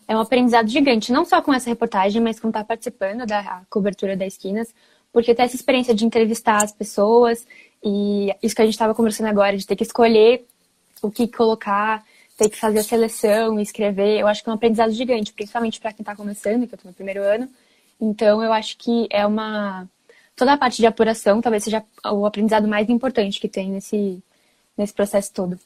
é 0.08 0.16
um 0.16 0.22
aprendizado 0.22 0.70
gigante, 0.70 1.12
não 1.12 1.26
só 1.26 1.42
com 1.42 1.54
essa 1.54 1.70
reportagem, 1.70 2.22
mas 2.22 2.40
com 2.40 2.48
estar 2.48 2.64
participando 2.64 3.26
da 3.26 3.62
cobertura 3.70 4.16
da 4.16 4.26
Esquinas, 4.26 4.74
porque 5.12 5.36
ter 5.36 5.42
essa 5.42 5.58
experiência 5.58 5.94
de 5.94 6.06
entrevistar 6.06 6.64
as 6.64 6.72
pessoas 6.72 7.46
e 7.84 8.34
isso 8.42 8.56
que 8.56 8.62
a 8.62 8.66
gente 8.66 8.76
estava 8.76 8.96
conversando 8.96 9.28
agora, 9.28 9.58
de 9.58 9.68
ter 9.68 9.76
que 9.76 9.84
escolher 9.84 10.46
o 11.02 11.12
que 11.12 11.28
colocar, 11.28 12.06
ter 12.42 12.50
que 12.50 12.58
fazer 12.58 12.80
a 12.80 12.84
seleção, 12.84 13.60
escrever, 13.60 14.20
eu 14.20 14.28
acho 14.28 14.44
que 14.44 14.50
é 14.50 14.52
um 14.52 14.56
aprendizado 14.56 14.92
gigante, 14.92 15.32
principalmente 15.32 15.80
para 15.80 15.94
quem 15.94 16.02
está 16.02 16.16
começando, 16.16 16.66
que 16.68 16.74
eu 16.74 16.76
estou 16.76 16.90
no 16.90 16.96
primeiro 16.96 17.22
ano. 17.22 17.48
Então, 18.00 18.44
eu 18.44 18.52
acho 18.52 18.78
que 18.78 19.08
é 19.12 19.26
uma. 19.28 19.88
Toda 20.36 20.54
a 20.54 20.58
parte 20.58 20.78
de 20.78 20.88
apuração 20.88 21.40
talvez 21.40 21.64
seja 21.64 21.84
o 22.12 22.26
aprendizado 22.26 22.68
mais 22.68 22.90
importante 22.90 23.40
que 23.40 23.48
tem 23.48 23.70
nesse, 23.70 24.24
nesse 24.76 24.92
processo 24.92 25.32
todo. 25.32 25.60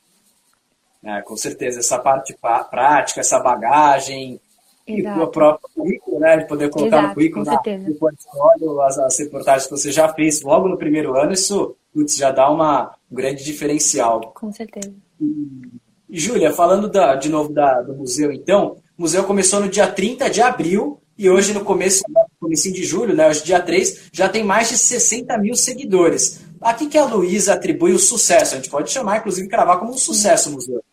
É, 1.01 1.21
com 1.21 1.37
certeza, 1.37 1.79
essa 1.79 1.97
parte 1.97 2.35
prática, 2.69 3.21
essa 3.21 3.39
bagagem, 3.39 4.41
Exato. 4.85 5.19
e 5.19 5.23
o 5.23 5.27
próprio 5.27 5.69
currículo, 5.73 6.19
né? 6.19 6.37
De 6.37 6.47
poder 6.47 6.69
colocar 6.69 6.97
Exato, 6.97 7.07
no 7.07 7.13
currículo, 7.13 7.45
na, 7.45 7.53
no 7.87 7.95
portfólio, 7.95 8.81
as, 8.81 8.99
as 8.99 9.17
reportagens 9.17 9.65
que 9.65 9.71
você 9.71 9.91
já 9.93 10.13
fez 10.13 10.41
logo 10.41 10.67
no 10.67 10.77
primeiro 10.77 11.15
ano, 11.15 11.31
isso 11.31 11.77
putz, 11.93 12.17
já 12.17 12.31
dá 12.31 12.49
uma, 12.49 12.93
um 13.09 13.15
grande 13.15 13.45
diferencial. 13.45 14.33
Com 14.33 14.51
certeza. 14.51 14.93
E, 15.21 15.71
Júlia, 16.09 16.51
falando 16.51 16.89
da, 16.89 17.15
de 17.15 17.29
novo 17.29 17.51
da, 17.51 17.81
do 17.81 17.95
museu, 17.95 18.31
então, 18.31 18.77
o 18.97 19.01
museu 19.01 19.23
começou 19.23 19.59
no 19.59 19.69
dia 19.69 19.87
30 19.87 20.29
de 20.29 20.41
abril 20.41 21.01
e 21.17 21.29
hoje, 21.29 21.53
no 21.53 21.63
começo, 21.63 22.03
começo 22.39 22.71
de 22.71 22.83
julho, 22.83 23.15
né, 23.15 23.27
hoje 23.27 23.43
dia 23.43 23.61
3, 23.61 24.09
já 24.11 24.27
tem 24.27 24.43
mais 24.43 24.69
de 24.69 24.77
60 24.77 25.37
mil 25.37 25.55
seguidores. 25.55 26.41
A 26.59 26.73
que, 26.73 26.87
que 26.87 26.97
a 26.97 27.05
Luísa 27.05 27.53
atribui 27.53 27.93
o 27.93 27.99
sucesso? 27.99 28.53
A 28.53 28.57
gente 28.57 28.69
pode 28.69 28.91
chamar, 28.91 29.19
inclusive, 29.19 29.47
cravar 29.47 29.79
como 29.79 29.91
um 29.91 29.97
sucesso 29.97 30.49
o 30.49 30.53
museu. 30.53 30.83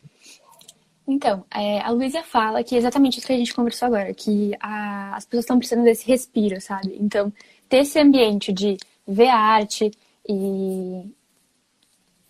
Então, 1.08 1.44
é, 1.52 1.80
a 1.80 1.90
Luísa 1.90 2.22
fala 2.22 2.62
que 2.62 2.74
é 2.74 2.78
exatamente 2.78 3.18
isso 3.18 3.26
que 3.26 3.32
a 3.32 3.36
gente 3.36 3.54
conversou 3.54 3.86
agora, 3.86 4.14
que 4.14 4.52
a, 4.60 5.16
as 5.16 5.24
pessoas 5.24 5.44
estão 5.44 5.58
precisando 5.58 5.84
desse 5.84 6.06
respiro, 6.06 6.60
sabe? 6.60 6.96
Então, 7.00 7.32
ter 7.68 7.78
esse 7.78 7.98
ambiente 7.98 8.52
de 8.52 8.76
ver 9.06 9.28
a 9.28 9.36
arte 9.36 9.90
e 10.28 11.04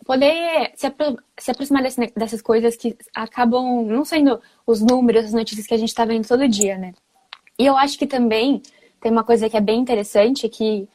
poder 0.04 0.72
se, 0.74 0.86
apro 0.86 1.18
se 1.38 1.50
aproximar 1.50 1.82
desse, 1.82 2.12
dessas 2.16 2.42
coisas 2.42 2.76
que 2.76 2.96
acabam 3.14 3.84
não 3.86 4.04
sendo 4.04 4.40
os 4.66 4.80
números, 4.80 5.26
as 5.26 5.32
notícias 5.32 5.66
que 5.66 5.74
a 5.74 5.78
gente 5.78 5.88
está 5.88 6.04
vendo 6.04 6.26
todo 6.26 6.48
dia, 6.48 6.76
né? 6.76 6.92
E 7.58 7.66
eu 7.66 7.76
acho 7.76 7.98
que 7.98 8.06
também 8.06 8.62
tem 9.00 9.12
uma 9.12 9.24
coisa 9.24 9.48
que 9.48 9.56
é 9.56 9.60
bem 9.60 9.80
interessante, 9.80 10.48
que 10.48 10.88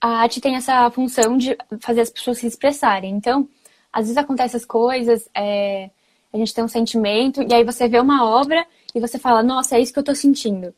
a 0.00 0.20
arte 0.22 0.40
tem 0.40 0.56
essa 0.56 0.90
função 0.90 1.36
de 1.36 1.56
fazer 1.80 2.02
as 2.02 2.10
pessoas 2.10 2.38
se 2.38 2.46
expressarem. 2.46 3.14
Então, 3.14 3.48
às 3.92 4.06
vezes 4.06 4.16
acontecem 4.16 4.56
essas 4.56 4.66
coisas, 4.66 5.28
é, 5.34 5.90
a 6.32 6.36
gente 6.36 6.52
tem 6.52 6.64
um 6.64 6.68
sentimento, 6.68 7.42
e 7.42 7.54
aí 7.54 7.64
você 7.64 7.88
vê 7.88 8.00
uma 8.00 8.28
obra 8.28 8.66
e 8.94 9.00
você 9.00 9.18
fala, 9.18 9.42
nossa, 9.42 9.76
é 9.76 9.80
isso 9.80 9.92
que 9.92 9.98
eu 9.98 10.02
estou 10.02 10.14
sentindo. 10.14 10.74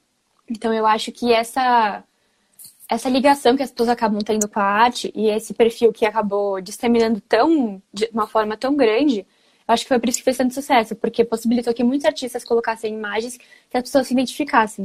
Então 0.48 0.72
eu 0.72 0.86
acho 0.86 1.10
que 1.10 1.32
essa 1.32 2.04
essa 2.88 3.08
ligação 3.08 3.56
que 3.56 3.62
as 3.62 3.70
pessoas 3.70 3.88
acabam 3.88 4.20
tendo 4.20 4.48
com 4.48 4.60
a 4.60 4.64
arte 4.64 5.12
e 5.14 5.28
esse 5.28 5.52
perfil 5.52 5.92
que 5.92 6.06
acabou 6.06 6.60
disseminando 6.60 7.20
tão 7.20 7.82
de 7.92 8.08
uma 8.12 8.26
forma 8.26 8.56
tão 8.56 8.76
grande, 8.76 9.20
eu 9.20 9.74
acho 9.74 9.82
que 9.82 9.88
foi 9.88 9.98
por 9.98 10.08
isso 10.08 10.18
que 10.18 10.24
fez 10.24 10.36
tanto 10.36 10.54
sucesso, 10.54 10.94
porque 10.94 11.24
possibilitou 11.24 11.74
que 11.74 11.82
muitos 11.82 12.06
artistas 12.06 12.44
colocassem 12.44 12.94
imagens 12.94 13.36
que 13.36 13.76
as 13.76 13.82
pessoas 13.82 14.06
se 14.06 14.12
identificassem. 14.12 14.84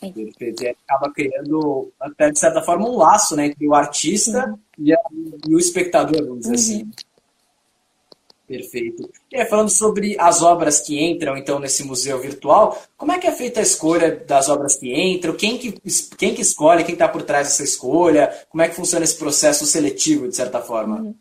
Perfeito. 0.00 0.62
E 0.62 0.68
acaba 0.68 1.12
criando, 1.12 1.92
até 2.00 2.30
de 2.30 2.38
certa 2.38 2.62
forma, 2.62 2.88
um 2.88 2.96
laço 2.96 3.36
né, 3.36 3.46
entre 3.46 3.66
o 3.66 3.74
artista 3.74 4.58
e, 4.78 4.92
a, 4.92 4.98
e, 5.46 5.54
o 5.54 5.58
espectador, 5.58 6.24
vamos 6.24 6.48
dizer 6.48 6.48
uhum. 6.48 6.54
assim. 6.54 6.90
Perfeito. 8.48 9.10
E 9.30 9.44
falando 9.44 9.68
sobre 9.68 10.18
as 10.18 10.42
obras 10.42 10.80
que 10.80 10.98
entram, 10.98 11.36
então, 11.36 11.58
nesse 11.58 11.84
museu 11.84 12.18
virtual, 12.18 12.82
como 12.96 13.12
é 13.12 13.18
que 13.18 13.26
é 13.26 13.32
feita 13.32 13.60
a 13.60 13.62
escolha 13.62 14.16
das 14.16 14.48
obras 14.48 14.76
que 14.76 14.90
entram? 14.90 15.36
Quem 15.36 15.58
que, 15.58 15.72
quem 16.16 16.34
que 16.34 16.40
escolhe? 16.40 16.82
Quem 16.82 16.94
está 16.94 17.06
por 17.06 17.22
trás 17.22 17.48
dessa 17.48 17.62
escolha? 17.62 18.32
Como 18.48 18.62
é 18.62 18.68
que 18.68 18.74
funciona 18.74 19.04
esse 19.04 19.18
processo 19.18 19.66
seletivo, 19.66 20.26
de 20.26 20.34
certa 20.34 20.62
forma? 20.62 20.96
Uhum. 20.96 21.14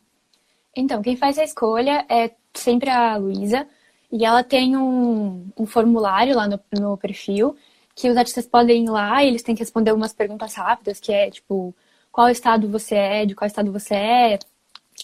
Então, 0.73 1.01
quem 1.01 1.17
faz 1.17 1.37
a 1.37 1.43
escolha 1.43 2.05
é 2.07 2.31
sempre 2.53 2.89
a 2.89 3.17
Luísa, 3.17 3.67
e 4.09 4.23
ela 4.23 4.41
tem 4.41 4.77
um, 4.77 5.49
um 5.57 5.65
formulário 5.65 6.33
lá 6.33 6.47
no, 6.47 6.59
no, 6.79 6.97
perfil, 6.97 7.57
que 7.93 8.09
os 8.09 8.15
artistas 8.15 8.47
podem 8.47 8.85
ir 8.85 8.89
lá 8.89 9.21
e 9.21 9.27
eles 9.27 9.43
têm 9.43 9.53
que 9.53 9.61
responder 9.61 9.89
algumas 9.89 10.13
perguntas 10.13 10.53
rápidas, 10.53 10.99
que 10.99 11.11
é, 11.11 11.29
tipo, 11.29 11.75
qual 12.09 12.29
estado 12.29 12.69
você 12.69 12.95
é, 12.95 13.25
de 13.25 13.35
qual 13.35 13.47
estado 13.47 13.71
você 13.71 13.95
é, 13.95 14.39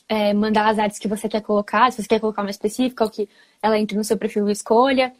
é, 0.07 0.33
mandar 0.33 0.69
as 0.69 0.79
artes 0.79 0.99
que 0.99 1.07
você 1.07 1.29
quer 1.29 1.41
colocar, 1.41 1.91
se 1.91 2.01
você 2.01 2.07
quer 2.07 2.19
colocar 2.19 2.41
uma 2.41 2.51
específica, 2.51 3.03
ou 3.03 3.09
que 3.09 3.27
ela 3.61 3.77
entre 3.77 3.97
no 3.97 4.03
seu 4.03 4.17
perfil 4.17 4.47
e 4.49 4.51
escolha. 4.51 5.13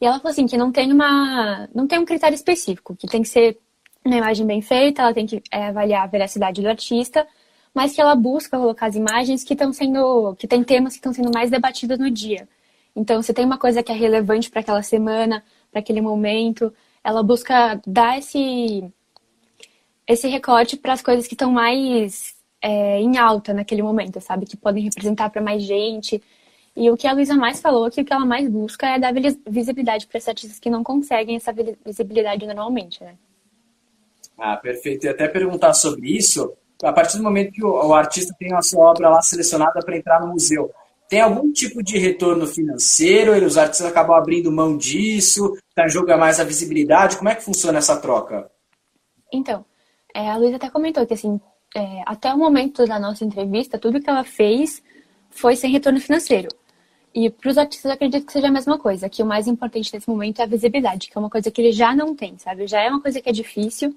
E 0.00 0.06
ela 0.06 0.18
falou 0.18 0.32
assim 0.32 0.46
que 0.46 0.56
não 0.56 0.72
tem 0.72 0.92
uma, 0.92 1.68
não 1.74 1.86
tem 1.86 1.98
um 1.98 2.04
critério 2.04 2.34
específico, 2.34 2.96
que 2.96 3.06
tem 3.06 3.22
que 3.22 3.28
ser 3.28 3.58
uma 4.04 4.16
imagem 4.16 4.46
bem 4.46 4.60
feita, 4.60 5.02
ela 5.02 5.14
tem 5.14 5.26
que 5.26 5.42
é, 5.50 5.68
avaliar 5.68 6.04
a 6.04 6.06
veracidade 6.08 6.60
do 6.60 6.68
artista, 6.68 7.26
mas 7.74 7.94
que 7.94 8.00
ela 8.00 8.14
busca 8.14 8.58
colocar 8.58 8.86
as 8.86 8.96
imagens 8.96 9.44
que 9.44 9.54
estão 9.54 9.72
sendo, 9.72 10.34
que 10.36 10.46
tem 10.46 10.62
temas 10.64 10.94
que 10.94 10.98
estão 10.98 11.12
sendo 11.12 11.30
mais 11.32 11.50
debatidos 11.50 11.98
no 11.98 12.10
dia. 12.10 12.48
Então, 12.94 13.22
se 13.22 13.32
tem 13.32 13.44
uma 13.44 13.58
coisa 13.58 13.82
que 13.82 13.90
é 13.90 13.94
relevante 13.94 14.50
para 14.50 14.60
aquela 14.60 14.82
semana, 14.82 15.42
para 15.70 15.80
aquele 15.80 16.00
momento, 16.00 16.72
ela 17.02 17.22
busca 17.22 17.80
dar 17.86 18.18
esse 18.18 18.84
esse 20.06 20.26
recorte 20.28 20.76
para 20.76 20.92
as 20.92 21.00
coisas 21.00 21.26
que 21.26 21.34
estão 21.34 21.50
mais 21.52 22.34
é, 22.62 23.00
em 23.00 23.18
alta 23.18 23.52
naquele 23.52 23.82
momento, 23.82 24.20
sabe? 24.20 24.46
Que 24.46 24.56
podem 24.56 24.84
representar 24.84 25.28
para 25.30 25.42
mais 25.42 25.62
gente. 25.62 26.22
E 26.74 26.90
o 26.90 26.96
que 26.96 27.06
a 27.06 27.12
Luísa 27.12 27.34
mais 27.34 27.60
falou, 27.60 27.90
que 27.90 28.00
o 28.00 28.04
que 28.04 28.12
ela 28.12 28.24
mais 28.24 28.48
busca 28.48 28.86
é 28.86 28.98
dar 28.98 29.12
visibilidade 29.46 30.06
para 30.06 30.16
esses 30.16 30.28
artistas 30.28 30.58
que 30.58 30.70
não 30.70 30.82
conseguem 30.82 31.36
essa 31.36 31.52
visibilidade 31.84 32.46
normalmente, 32.46 33.02
né? 33.02 33.14
Ah, 34.38 34.56
perfeito. 34.56 35.04
E 35.04 35.08
até 35.08 35.28
perguntar 35.28 35.74
sobre 35.74 36.16
isso, 36.16 36.52
a 36.82 36.92
partir 36.92 37.18
do 37.18 37.22
momento 37.22 37.52
que 37.52 37.64
o, 37.64 37.68
o 37.68 37.92
artista 37.92 38.34
tem 38.38 38.54
a 38.54 38.62
sua 38.62 38.90
obra 38.90 39.10
lá 39.10 39.20
selecionada 39.20 39.80
para 39.84 39.96
entrar 39.96 40.20
no 40.20 40.28
museu, 40.28 40.72
tem 41.08 41.20
algum 41.20 41.52
tipo 41.52 41.82
de 41.82 41.98
retorno 41.98 42.46
financeiro? 42.46 43.34
Os 43.44 43.58
artistas 43.58 43.86
acabam 43.86 44.16
abrindo 44.16 44.50
mão 44.50 44.78
disso? 44.78 45.58
Tá, 45.74 45.86
joga 45.86 46.16
mais 46.16 46.40
a 46.40 46.44
visibilidade? 46.44 47.18
Como 47.18 47.28
é 47.28 47.34
que 47.34 47.44
funciona 47.44 47.78
essa 47.78 48.00
troca? 48.00 48.50
Então, 49.30 49.62
é, 50.14 50.30
a 50.30 50.38
Luísa 50.38 50.56
até 50.56 50.70
comentou 50.70 51.06
que 51.06 51.12
assim, 51.12 51.38
é, 51.74 52.02
até 52.06 52.32
o 52.32 52.38
momento 52.38 52.84
da 52.86 52.98
nossa 52.98 53.24
entrevista, 53.24 53.78
tudo 53.78 54.00
que 54.00 54.08
ela 54.08 54.24
fez 54.24 54.82
foi 55.30 55.56
sem 55.56 55.70
retorno 55.70 56.00
financeiro. 56.00 56.48
E 57.14 57.28
para 57.28 57.50
os 57.50 57.58
artistas, 57.58 57.90
eu 57.90 57.94
acredito 57.94 58.26
que 58.26 58.32
seja 58.32 58.48
a 58.48 58.50
mesma 58.50 58.78
coisa, 58.78 59.08
que 59.08 59.22
o 59.22 59.26
mais 59.26 59.46
importante 59.46 59.92
nesse 59.92 60.08
momento 60.08 60.40
é 60.40 60.44
a 60.44 60.46
visibilidade, 60.46 61.08
que 61.08 61.16
é 61.16 61.20
uma 61.20 61.28
coisa 61.28 61.50
que 61.50 61.60
ele 61.60 61.72
já 61.72 61.94
não 61.94 62.14
tem, 62.14 62.38
sabe? 62.38 62.66
Já 62.66 62.80
é 62.80 62.88
uma 62.88 63.00
coisa 63.00 63.20
que 63.20 63.28
é 63.28 63.32
difícil. 63.32 63.94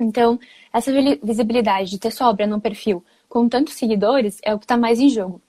Então, 0.00 0.38
essa 0.72 0.90
visibilidade 1.22 1.90
de 1.90 1.98
ter 1.98 2.10
sua 2.10 2.28
obra 2.28 2.46
num 2.46 2.58
perfil 2.60 3.04
com 3.28 3.48
tantos 3.48 3.74
seguidores 3.74 4.38
é 4.42 4.54
o 4.54 4.58
que 4.58 4.64
está 4.64 4.76
mais 4.76 4.98
em 4.98 5.08
jogo. 5.08 5.40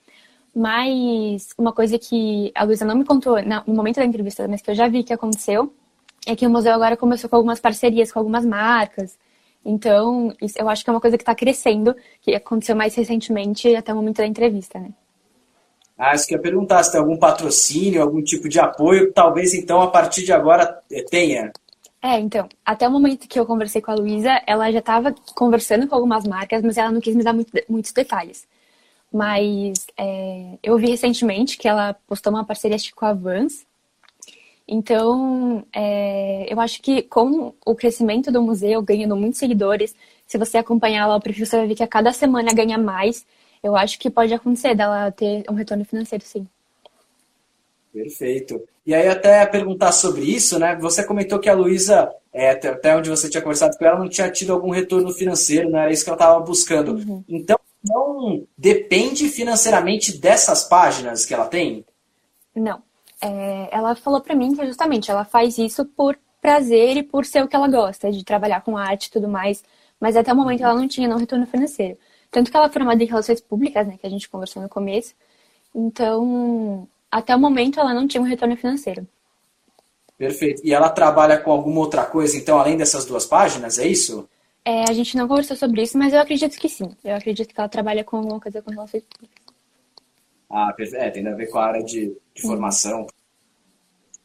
Mas 0.54 1.50
uma 1.58 1.74
coisa 1.74 1.98
que 2.00 2.52
a 2.56 2.64
Luísa 2.64 2.86
não 2.86 2.96
me 2.96 3.06
contou 3.06 3.38
no 3.66 3.74
momento 3.74 3.98
da 3.98 4.06
entrevista, 4.06 4.48
mas 4.48 4.62
que 4.62 4.72
eu 4.72 4.76
já 4.76 4.88
vi 4.88 5.04
que 5.04 5.14
aconteceu, 5.14 5.74
é 6.26 6.36
que 6.36 6.46
o 6.46 6.50
museu 6.50 6.74
agora 6.74 6.98
começou 6.98 7.30
com 7.30 7.36
algumas 7.36 7.60
parcerias 7.60 8.12
com 8.12 8.20
algumas 8.20 8.46
marcas. 8.46 9.18
Então, 9.66 10.32
isso, 10.40 10.56
eu 10.60 10.70
acho 10.70 10.84
que 10.84 10.90
é 10.92 10.94
uma 10.94 11.02
coisa 11.02 11.18
que 11.18 11.24
está 11.24 11.34
crescendo, 11.34 11.96
que 12.22 12.36
aconteceu 12.36 12.76
mais 12.76 12.94
recentemente 12.94 13.76
até 13.76 13.92
o 13.92 13.96
momento 13.96 14.18
da 14.18 14.28
entrevista, 14.28 14.80
né? 14.80 14.90
Ah, 15.98 16.14
isso 16.14 16.28
que 16.28 16.36
eu 16.36 16.38
ia 16.38 16.44
perguntar, 16.44 16.84
se 16.84 16.92
tem 16.92 17.00
algum 17.00 17.18
patrocínio, 17.18 18.02
algum 18.02 18.22
tipo 18.22 18.48
de 18.48 18.60
apoio, 18.60 19.12
talvez 19.14 19.54
então 19.54 19.82
a 19.82 19.88
partir 19.88 20.24
de 20.24 20.34
agora 20.34 20.82
eh, 20.92 21.04
tenha. 21.10 21.52
É, 22.02 22.20
então, 22.20 22.48
até 22.64 22.88
o 22.88 22.92
momento 22.92 23.28
que 23.28 23.40
eu 23.40 23.46
conversei 23.46 23.82
com 23.82 23.90
a 23.92 23.96
Luísa, 23.96 24.40
ela 24.46 24.72
já 24.72 24.80
estava 24.80 25.16
conversando 25.34 25.88
com 25.88 25.96
algumas 25.96 26.28
marcas, 26.28 26.62
mas 26.62 26.78
ela 26.78 26.92
não 26.92 27.02
quis 27.02 27.16
me 27.16 27.24
dar 27.24 27.34
muito, 27.34 27.52
muitos 27.68 27.92
detalhes. 27.92 28.46
Mas 29.12 29.88
é, 29.98 30.58
eu 30.62 30.78
vi 30.78 30.88
recentemente 30.88 31.58
que 31.58 31.68
ela 31.68 31.96
postou 32.06 32.32
uma 32.32 32.46
parceria 32.46 32.78
com 32.94 33.06
a 33.06 33.14
Vans, 33.14 33.66
então, 34.68 35.64
é, 35.74 36.52
eu 36.52 36.60
acho 36.60 36.82
que 36.82 37.04
com 37.04 37.54
o 37.64 37.76
crescimento 37.76 38.32
do 38.32 38.42
museu, 38.42 38.82
ganhando 38.82 39.16
muitos 39.16 39.40
seguidores, 39.40 39.96
se 40.26 40.38
você 40.38 40.58
acompanhar 40.58 41.06
lá 41.06 41.16
o 41.16 41.22
perfil, 41.22 41.46
você 41.46 41.58
vai 41.58 41.68
ver 41.68 41.76
que 41.76 41.84
a 41.84 41.88
cada 41.88 42.12
semana 42.12 42.52
ganha 42.52 42.78
mais. 42.78 43.26
Eu 43.62 43.76
acho 43.76 44.00
que 44.00 44.10
pode 44.10 44.34
acontecer 44.34 44.76
dela 44.76 45.12
ter 45.12 45.44
um 45.50 45.54
retorno 45.54 45.86
financeiro, 45.86 46.24
sim. 46.26 46.48
Perfeito. 47.94 48.62
E 48.86 48.94
aí, 48.94 49.08
até 49.08 49.46
perguntar 49.46 49.92
sobre 49.92 50.24
isso, 50.24 50.58
né? 50.60 50.76
Você 50.78 51.04
comentou 51.04 51.40
que 51.40 51.50
a 51.50 51.54
Luísa, 51.54 52.12
é, 52.34 52.52
até 52.52 52.96
onde 52.96 53.10
você 53.10 53.30
tinha 53.30 53.42
conversado 53.42 53.78
com 53.78 53.86
ela, 53.86 54.00
não 54.00 54.10
tinha 54.10 54.30
tido 54.32 54.52
algum 54.52 54.72
retorno 54.72 55.12
financeiro, 55.12 55.70
não 55.70 55.80
era 55.80 55.92
isso 55.92 56.04
que 56.04 56.10
ela 56.10 56.18
estava 56.18 56.40
buscando. 56.40 56.94
Uhum. 56.94 57.24
Então, 57.30 57.60
não 57.84 58.46
depende 58.58 59.30
financeiramente 59.30 60.18
dessas 60.18 60.64
páginas 60.64 61.24
que 61.24 61.34
ela 61.34 61.46
tem? 61.46 61.86
Não 62.56 62.82
é, 63.22 63.70
ela 63.72 63.96
falou 63.96 64.22
para 64.22 64.36
mim 64.36 64.56
que 64.56 64.66
justamente 64.66 65.10
ela 65.10 65.26
faz 65.26 65.58
isso 65.58 65.86
por 65.86 66.18
prazer 66.42 66.98
e 66.98 67.04
por 67.04 67.26
ser 67.26 67.44
o 67.44 67.48
que 67.48 67.56
ela 67.56 67.68
gosta, 67.68 68.12
de 68.12 68.24
trabalhar 68.24 68.62
com 68.62 68.78
arte 68.78 69.06
e 69.08 69.12
tudo 69.12 69.28
mais, 69.28 69.64
mas 70.00 70.16
até 70.16 70.32
o 70.32 70.36
momento 70.36 70.64
ela 70.64 70.76
não 70.76 70.88
tinha 70.88 71.08
não 71.08 71.18
retorno 71.18 71.48
financeiro. 71.48 71.98
Tanto 72.30 72.52
que 72.52 72.58
ela 72.58 72.68
é 72.68 72.70
formada 72.70 73.04
em 73.04 73.08
relações 73.08 73.42
públicas, 73.42 73.88
né, 73.88 73.98
que 74.00 74.06
a 74.06 74.10
gente 74.10 74.30
conversou 74.30 74.62
no 74.62 74.70
começo. 74.70 75.16
Então, 75.74 76.88
até 77.12 77.36
o 77.36 77.40
momento 77.40 77.80
ela 77.80 77.94
não 77.94 78.08
tinha 78.08 78.22
um 78.22 78.26
retorno 78.26 78.56
financeiro. 78.58 79.08
Perfeito. 80.18 80.62
E 80.64 80.74
ela 80.74 80.90
trabalha 80.90 81.38
com 81.38 81.52
alguma 81.52 81.80
outra 81.80 82.06
coisa, 82.06 82.38
então, 82.38 82.60
além 82.60 82.78
dessas 82.78 83.06
duas 83.06 83.26
páginas, 83.26 83.80
é 83.80 83.88
isso? 83.88 84.28
É, 84.64 84.84
a 84.90 84.94
gente 84.94 85.16
não 85.18 85.28
conversou 85.28 85.56
sobre 85.56 85.84
isso, 85.84 85.98
mas 85.98 86.14
eu 86.14 86.20
acredito 86.20 86.58
que 86.58 86.70
sim. 86.70 86.96
Eu 87.04 87.16
acredito 87.16 87.54
que 87.54 87.60
ela 87.60 87.70
trabalha 87.70 88.04
com 88.04 88.18
alguma 88.18 88.40
coisa 88.40 88.62
com 88.62 88.72
relações 88.72 89.04
públicas. 89.04 89.45
Ah, 90.50 90.74
é, 90.78 91.10
tem 91.10 91.28
a 91.28 91.34
ver 91.34 91.48
com 91.48 91.58
a 91.58 91.66
área 91.66 91.84
de, 91.84 92.16
de 92.34 92.42
formação. 92.42 93.08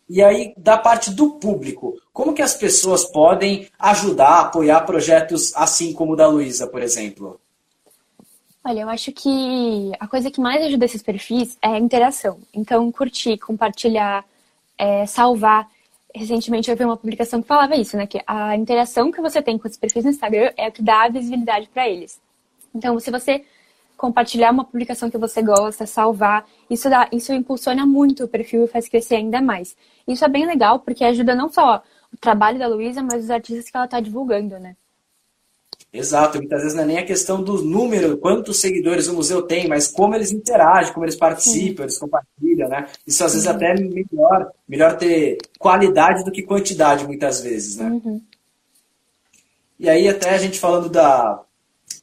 E 0.09 0.23
aí, 0.23 0.53
da 0.57 0.77
parte 0.77 1.13
do 1.13 1.39
público, 1.39 1.97
como 2.13 2.35
que 2.35 2.43
as 2.43 2.55
pessoas 2.55 3.05
podem 3.05 3.69
ajudar, 3.79 4.41
apoiar 4.41 4.81
projetos 4.81 5.55
assim 5.55 5.93
como 5.93 6.15
o 6.15 6.17
da 6.17 6.27
Luísa, 6.27 6.67
por 6.67 6.83
exemplo? 6.83 7.41
Olha, 8.65 8.81
eu 8.81 8.89
acho 8.89 9.13
que 9.13 9.93
a 9.99 10.09
coisa 10.09 10.31
que 10.31 10.41
mais 10.41 10.63
ajuda 10.63 10.85
esses 10.85 11.03
perfis 11.03 11.57
é 11.63 11.69
a 11.69 11.79
interação. 11.79 12.41
Então, 12.53 12.91
curtir, 12.93 13.39
compartilhar, 13.39 14.25
é, 14.77 15.07
salvar. 15.07 15.71
Recentemente 16.15 16.71
eu 16.71 16.77
vi 16.77 16.85
uma 16.85 16.97
publicação 16.97 17.41
que 17.41 17.49
falava 17.49 17.77
isso, 17.77 17.97
né? 17.97 18.07
Que 18.07 18.21
a 18.27 18.57
interação 18.57 19.13
que 19.13 19.21
você 19.21 19.41
tem 19.41 19.57
com 19.57 19.69
os 19.69 19.77
perfis 19.77 20.05
no 20.05 20.11
Instagram 20.11 20.53
é 20.57 20.69
o 20.69 20.73
que 20.73 20.83
dá 20.83 21.05
a 21.05 21.09
visibilidade 21.09 21.69
para 21.73 21.89
eles. 21.89 22.21
Então, 22.75 22.99
se 22.99 23.11
você 23.11 23.45
compartilhar 24.01 24.51
uma 24.51 24.65
publicação 24.65 25.11
que 25.11 25.19
você 25.19 25.43
gosta, 25.43 25.87
salvar, 25.87 26.47
isso, 26.71 26.89
dá, 26.89 27.07
isso 27.13 27.35
impulsiona 27.35 27.85
muito 27.85 28.25
o 28.25 28.29
perfil 28.29 28.65
e 28.65 28.67
faz 28.67 28.89
crescer 28.89 29.17
ainda 29.17 29.43
mais. 29.43 29.77
Isso 30.09 30.25
é 30.25 30.29
bem 30.29 30.47
legal, 30.47 30.81
porque 30.81 31.05
ajuda 31.05 31.35
não 31.35 31.53
só 31.53 31.83
o 32.11 32.17
trabalho 32.17 32.59
da 32.59 32.67
Luísa, 32.67 33.03
mas 33.03 33.25
os 33.25 33.31
artistas 33.31 33.69
que 33.69 33.77
ela 33.77 33.85
está 33.85 34.01
divulgando, 34.01 34.59
né? 34.59 34.75
Exato, 35.93 36.39
muitas 36.39 36.63
vezes 36.63 36.75
não 36.75 36.85
é 36.85 36.87
nem 36.87 36.99
a 36.99 37.05
questão 37.05 37.43
do 37.43 37.63
número, 37.63 38.17
quantos 38.17 38.59
seguidores 38.59 39.07
o 39.07 39.15
museu 39.15 39.43
tem, 39.43 39.69
mas 39.69 39.87
como 39.87 40.15
eles 40.15 40.33
interagem, 40.33 40.95
como 40.95 41.05
eles 41.05 41.17
participam, 41.17 41.83
Sim. 41.83 41.83
eles 41.83 41.99
compartilham, 41.99 42.69
né? 42.71 42.87
Isso 43.07 43.23
às 43.23 43.33
vezes 43.35 43.47
Sim. 43.47 43.55
até 43.55 43.73
é 43.73 43.75
melhor, 43.75 44.51
melhor 44.67 44.97
ter 44.97 45.37
qualidade 45.59 46.25
do 46.25 46.33
que 46.33 46.43
quantidade, 46.43 47.07
muitas 47.07 47.43
vezes, 47.43 47.77
né? 47.77 47.91
Uhum. 47.91 48.23
E 49.79 49.91
aí 49.91 50.09
até 50.09 50.31
a 50.31 50.39
gente 50.39 50.59
falando 50.59 50.89
da, 50.89 51.43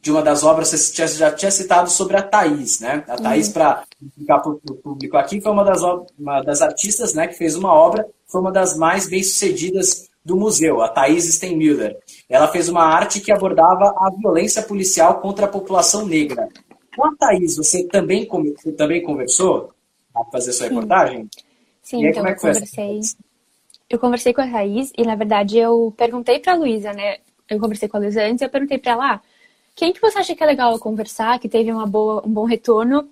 de 0.01 0.11
uma 0.11 0.21
das 0.21 0.43
obras, 0.43 0.69
você 0.69 1.07
já 1.07 1.31
tinha 1.31 1.51
citado 1.51 1.89
sobre 1.89 2.17
a 2.17 2.21
Thaís, 2.21 2.79
né? 2.79 3.03
A 3.07 3.15
Thaís, 3.15 3.47
uhum. 3.47 3.53
para 3.53 3.83
explicar 4.01 4.39
para 4.39 4.51
o 4.51 4.75
público 4.75 5.17
aqui, 5.17 5.41
foi 5.41 5.51
uma 5.51 5.63
das, 5.63 5.81
uma 6.17 6.41
das 6.41 6.61
artistas 6.61 7.13
né, 7.13 7.27
que 7.27 7.37
fez 7.37 7.55
uma 7.55 7.73
obra, 7.73 8.07
foi 8.27 8.41
uma 8.41 8.51
das 8.51 8.77
mais 8.77 9.09
bem-sucedidas 9.09 10.07
do 10.23 10.35
museu, 10.35 10.81
a 10.81 10.89
Thaís 10.89 11.25
Steinmüller. 11.33 11.97
Ela 12.29 12.47
fez 12.49 12.67
uma 12.67 12.83
arte 12.83 13.21
que 13.21 13.31
abordava 13.31 13.95
a 13.97 14.09
violência 14.09 14.61
policial 14.61 15.21
contra 15.21 15.45
a 15.45 15.49
população 15.49 16.05
negra. 16.05 16.49
Com 16.95 17.07
a 17.07 17.15
Thaís, 17.15 17.55
você 17.55 17.85
também, 17.87 18.27
você 18.27 18.71
também 18.73 19.01
conversou 19.01 19.71
para 20.13 20.25
fazer 20.25 20.51
sua 20.51 20.67
reportagem? 20.67 21.29
Sim, 21.81 22.03
aí, 22.03 22.11
então 22.11 22.27
é 22.27 22.31
eu 22.31 22.35
conversei. 22.35 22.99
Eu 23.89 23.99
conversei 23.99 24.33
com 24.33 24.41
a 24.41 24.51
Thaís 24.51 24.91
e, 24.97 25.03
na 25.03 25.15
verdade, 25.15 25.57
eu 25.57 25.93
perguntei 25.95 26.39
para 26.39 26.53
a 26.53 26.55
Luísa, 26.57 26.91
né? 26.91 27.17
Eu 27.49 27.59
conversei 27.59 27.87
com 27.87 27.95
a 27.95 28.01
Luísa 28.01 28.23
antes 28.23 28.41
e 28.41 28.45
eu 28.45 28.49
perguntei 28.49 28.77
para 28.77 28.91
ela, 28.91 29.13
ah, 29.13 29.21
quem 29.77 29.93
que 29.93 30.01
você 30.01 30.17
acha 30.17 30.35
que 30.35 30.43
é 30.43 30.45
legal 30.47 30.77
conversar, 30.79 31.39
que 31.39 31.47
teve 31.47 31.71
uma 31.71 31.85
boa, 31.85 32.25
um 32.25 32.31
bom 32.31 32.45
retorno 32.45 33.07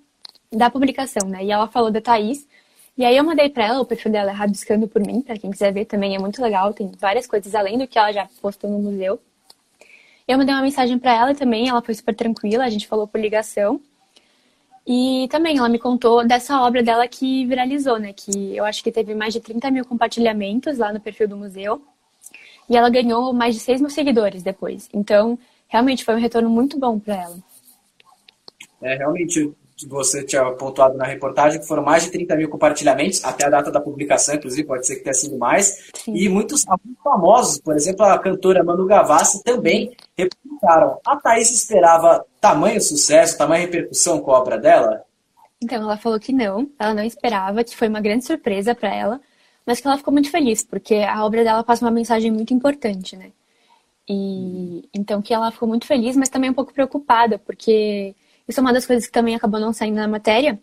da 0.52 0.68
publicação, 0.68 1.28
né? 1.28 1.44
E 1.44 1.52
ela 1.52 1.68
falou 1.68 1.92
da 1.92 2.00
Thaís, 2.00 2.44
e 2.98 3.04
aí 3.04 3.16
eu 3.16 3.22
mandei 3.22 3.48
para 3.48 3.66
ela, 3.66 3.80
o 3.80 3.86
perfil 3.86 4.10
dela 4.10 4.32
é 4.32 4.34
Rabiscando 4.34 4.88
por 4.88 5.00
mim, 5.00 5.22
para 5.22 5.38
quem 5.38 5.48
quiser 5.48 5.72
ver 5.72 5.84
também 5.84 6.16
é 6.16 6.18
muito 6.18 6.42
legal, 6.42 6.74
tem 6.74 6.90
várias 6.98 7.24
coisas 7.24 7.54
além 7.54 7.78
do 7.78 7.86
que 7.86 7.96
ela 7.96 8.12
já 8.12 8.28
postou 8.42 8.68
no 8.68 8.80
museu. 8.80 9.20
Eu 10.26 10.36
mandei 10.36 10.52
uma 10.52 10.62
mensagem 10.62 10.98
para 10.98 11.14
ela 11.14 11.34
também, 11.36 11.68
ela 11.68 11.80
foi 11.80 11.94
super 11.94 12.16
tranquila, 12.16 12.64
a 12.64 12.70
gente 12.70 12.88
falou 12.88 13.06
por 13.06 13.20
ligação. 13.20 13.80
E 14.84 15.28
também 15.30 15.58
ela 15.58 15.68
me 15.68 15.78
contou 15.78 16.26
dessa 16.26 16.60
obra 16.62 16.82
dela 16.82 17.06
que 17.06 17.46
viralizou, 17.46 17.98
né? 17.98 18.12
Que 18.12 18.56
eu 18.56 18.64
acho 18.64 18.82
que 18.82 18.90
teve 18.90 19.14
mais 19.14 19.32
de 19.32 19.40
30 19.40 19.70
mil 19.70 19.84
compartilhamentos 19.84 20.78
lá 20.78 20.92
no 20.92 20.98
perfil 20.98 21.28
do 21.28 21.36
museu. 21.36 21.80
E 22.68 22.76
ela 22.76 22.90
ganhou 22.90 23.32
mais 23.32 23.54
de 23.54 23.60
6 23.60 23.80
mil 23.80 23.90
seguidores 23.90 24.42
depois. 24.42 24.88
Então, 24.92 25.38
realmente 25.68 26.04
foi 26.04 26.14
um 26.14 26.20
retorno 26.20 26.48
muito 26.48 26.78
bom 26.78 26.98
para 26.98 27.14
ela. 27.14 27.36
É, 28.82 28.96
realmente, 28.96 29.52
você 29.86 30.24
tinha 30.24 30.50
pontuado 30.52 30.96
na 30.96 31.04
reportagem 31.04 31.60
que 31.60 31.66
foram 31.66 31.82
mais 31.82 32.04
de 32.04 32.10
30 32.10 32.36
mil 32.36 32.48
compartilhamentos 32.48 33.22
até 33.24 33.44
a 33.44 33.50
data 33.50 33.70
da 33.70 33.80
publicação, 33.80 34.34
inclusive, 34.34 34.66
pode 34.66 34.86
ser 34.86 34.96
que 34.96 35.02
tenha 35.02 35.14
sido 35.14 35.36
mais. 35.36 35.90
Sim. 35.94 36.14
E 36.14 36.28
muitos, 36.28 36.64
famosos, 37.02 37.58
por 37.58 37.74
exemplo, 37.74 38.04
a 38.04 38.18
cantora 38.18 38.64
Manu 38.64 38.86
Gavassi 38.86 39.42
também 39.42 39.94
replicaram. 40.16 40.98
A 41.06 41.16
Thaís 41.16 41.50
esperava 41.50 42.24
tamanho 42.40 42.80
sucesso, 42.80 43.36
tamanho 43.36 43.66
repercussão 43.66 44.20
com 44.20 44.30
a 44.30 44.38
obra 44.38 44.58
dela? 44.58 45.02
Então, 45.62 45.82
ela 45.82 45.96
falou 45.96 46.20
que 46.20 46.32
não, 46.32 46.70
ela 46.78 46.94
não 46.94 47.02
esperava, 47.02 47.64
que 47.64 47.76
foi 47.76 47.88
uma 47.88 48.00
grande 48.00 48.24
surpresa 48.24 48.74
para 48.74 48.94
ela, 48.94 49.20
mas 49.66 49.80
que 49.80 49.86
ela 49.86 49.96
ficou 49.98 50.12
muito 50.12 50.30
feliz, 50.30 50.62
porque 50.62 50.96
a 50.96 51.24
obra 51.24 51.42
dela 51.42 51.64
passa 51.64 51.84
uma 51.84 51.90
mensagem 51.90 52.30
muito 52.30 52.54
importante, 52.54 53.16
né? 53.16 53.32
E 54.08 54.88
então 54.94 55.20
que 55.20 55.34
ela 55.34 55.50
ficou 55.50 55.68
muito 55.68 55.86
feliz, 55.86 56.16
mas 56.16 56.28
também 56.28 56.50
um 56.50 56.54
pouco 56.54 56.72
preocupada, 56.72 57.38
porque 57.38 58.14
isso 58.48 58.60
é 58.60 58.62
uma 58.62 58.72
das 58.72 58.86
coisas 58.86 59.06
que 59.06 59.12
também 59.12 59.34
acabou 59.34 59.58
não 59.60 59.72
saindo 59.72 59.96
na 59.96 60.08
matéria, 60.08 60.60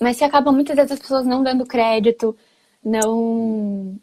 mas 0.00 0.18
que 0.18 0.24
acabam 0.24 0.54
muitas 0.54 0.76
vezes 0.76 0.92
as 0.92 0.98
pessoas 0.98 1.26
não 1.26 1.42
dando 1.42 1.66
crédito, 1.66 2.36
não 2.84 3.98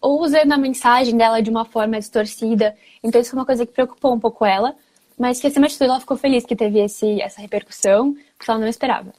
ou 0.00 0.22
usando 0.22 0.52
a 0.52 0.58
mensagem 0.58 1.16
dela 1.16 1.42
de 1.42 1.50
uma 1.50 1.64
forma 1.64 1.98
distorcida. 1.98 2.76
Então 3.02 3.20
isso 3.20 3.30
foi 3.30 3.38
uma 3.38 3.46
coisa 3.46 3.66
que 3.66 3.72
preocupou 3.72 4.14
um 4.14 4.20
pouco 4.20 4.44
ela, 4.44 4.74
mas 5.18 5.40
que 5.40 5.46
acima 5.46 5.68
de 5.68 5.74
tudo 5.74 5.90
ela 5.90 6.00
ficou 6.00 6.16
feliz 6.16 6.44
que 6.44 6.56
teve 6.56 6.80
esse, 6.80 7.20
essa 7.20 7.40
repercussão, 7.40 8.14
que 8.14 8.50
ela 8.50 8.58
não 8.58 8.66
esperava. 8.68 9.12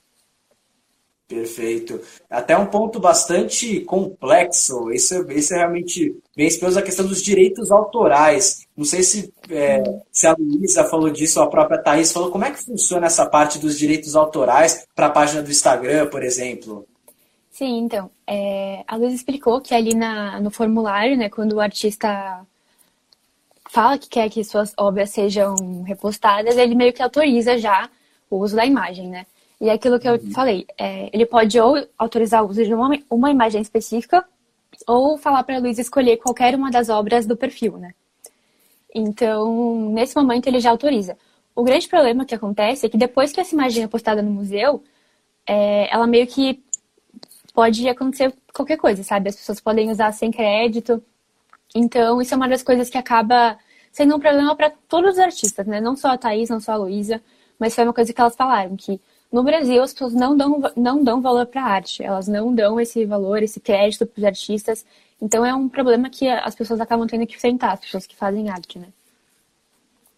Perfeito. 1.32 2.02
Até 2.30 2.58
um 2.58 2.66
ponto 2.66 3.00
bastante 3.00 3.80
complexo. 3.82 4.92
Isso, 4.92 5.32
isso 5.32 5.54
é 5.54 5.60
realmente 5.60 6.14
bem 6.36 6.46
espioso 6.46 6.78
a 6.78 6.82
questão 6.82 7.08
dos 7.08 7.24
direitos 7.24 7.72
autorais. 7.72 8.68
Não 8.76 8.84
sei 8.84 9.02
se, 9.02 9.34
é, 9.50 9.82
se 10.12 10.28
a 10.28 10.36
Luísa 10.38 10.84
falou 10.84 11.10
disso, 11.10 11.40
a 11.40 11.48
própria 11.48 11.82
Thaís 11.82 12.12
falou. 12.12 12.32
Como 12.32 12.44
é 12.44 12.52
que 12.52 12.66
funciona 12.66 13.08
essa 13.08 13.26
parte 13.26 13.60
dos 13.60 13.80
direitos 13.80 14.14
autorais 14.14 14.86
para 14.94 15.06
a 15.06 15.10
página 15.10 15.42
do 15.42 15.50
Instagram, 15.50 16.08
por 16.08 16.22
exemplo? 16.22 16.86
Sim, 17.50 17.80
então. 17.80 18.12
É, 18.28 18.84
a 18.86 18.98
Luísa 18.98 19.16
explicou 19.16 19.62
que 19.62 19.74
ali 19.74 19.96
na, 19.96 20.38
no 20.42 20.52
formulário, 20.52 21.16
né, 21.16 21.30
quando 21.30 21.54
o 21.54 21.62
artista 21.62 22.46
fala 23.70 23.98
que 23.98 24.10
quer 24.10 24.30
que 24.30 24.44
suas 24.44 24.74
obras 24.76 25.12
sejam 25.12 25.56
repostadas, 25.84 26.58
ele 26.58 26.76
meio 26.76 26.92
que 26.92 27.02
autoriza 27.02 27.58
já 27.58 27.90
o 28.30 28.38
uso 28.40 28.54
da 28.54 28.66
imagem, 28.66 29.08
né? 29.08 29.26
E 29.62 29.70
é 29.70 29.74
aquilo 29.74 30.00
que 30.00 30.10
eu 30.10 30.14
uhum. 30.14 30.32
falei, 30.32 30.66
é, 30.76 31.08
ele 31.14 31.24
pode 31.24 31.60
ou 31.60 31.78
autorizar 31.96 32.44
o 32.44 32.50
uso 32.50 32.66
de 32.66 32.74
uma, 32.74 32.90
uma 33.08 33.30
imagem 33.30 33.62
específica, 33.62 34.26
ou 34.88 35.20
falar 35.20 35.44
para 35.44 35.58
a 35.58 35.60
Luísa 35.60 35.82
escolher 35.82 36.18
qualquer 36.18 36.56
uma 36.56 36.72
das 36.72 36.90
obras 36.90 37.28
do 37.28 37.38
perfil, 37.38 37.78
né? 37.78 37.94
Então, 38.94 39.92
nesse 39.92 40.16
momento, 40.16 40.48
ele 40.48 40.60
já 40.60 40.72
autoriza. 40.72 41.16
O 41.56 41.64
grande 41.64 41.88
problema 41.88 42.26
que 42.26 42.34
acontece 42.34 42.88
é 42.88 42.90
que 42.90 42.98
depois 42.98 43.32
que 43.32 43.40
essa 43.40 43.54
imagem 43.54 43.84
é 43.84 43.88
postada 43.88 44.24
no 44.24 44.32
museu, 44.32 44.84
é, 45.46 45.94
ela 45.94 46.08
meio 46.08 46.26
que 46.26 46.60
pode 47.54 47.88
acontecer 47.88 48.34
qualquer 48.52 48.78
coisa, 48.78 49.04
sabe? 49.04 49.30
As 49.30 49.36
pessoas 49.36 49.62
podem 49.62 49.92
usar 49.92 50.12
sem 50.12 50.32
crédito. 50.32 51.04
Então, 51.76 52.20
isso 52.20 52.34
é 52.34 52.38
uma 52.38 52.50
das 52.50 52.64
coisas 52.64 52.90
que 52.90 52.98
acaba 52.98 53.60
sendo 53.92 54.16
um 54.16 54.20
problema 54.20 54.56
para 54.56 54.72
todos 54.90 55.14
os 55.14 55.20
artistas, 55.20 55.68
né? 55.68 55.80
Não 55.80 55.96
só 55.96 56.10
a 56.10 56.18
Thaís, 56.18 56.50
não 56.50 56.60
só 56.60 56.72
a 56.72 56.78
Luísa, 56.78 57.22
mas 57.60 57.76
foi 57.76 57.84
uma 57.84 57.94
coisa 57.94 58.12
que 58.12 58.20
elas 58.20 58.36
falaram, 58.36 58.76
que 58.76 59.00
no 59.32 59.44
Brasil, 59.44 59.82
as 59.82 59.94
pessoas 59.94 60.14
não 60.14 60.36
dão, 60.36 60.62
não 60.76 61.04
dão 61.04 61.22
valor 61.22 61.46
para 61.46 61.64
a 61.64 61.68
arte, 61.68 62.04
elas 62.04 62.28
não 62.28 62.54
dão 62.54 62.80
esse 62.80 63.06
valor, 63.06 63.42
esse 63.42 63.60
crédito 63.60 64.06
para 64.06 64.20
os 64.20 64.26
artistas. 64.26 64.86
Então 65.22 65.46
é 65.46 65.54
um 65.54 65.70
problema 65.70 66.10
que 66.10 66.28
as 66.28 66.54
pessoas 66.54 66.82
acabam 66.82 67.08
tendo 67.08 67.26
que 67.26 67.36
enfrentar, 67.36 67.74
as 67.74 67.80
pessoas 67.80 68.06
que 68.06 68.16
fazem 68.16 68.50
arte, 68.50 68.78
né? 68.80 68.88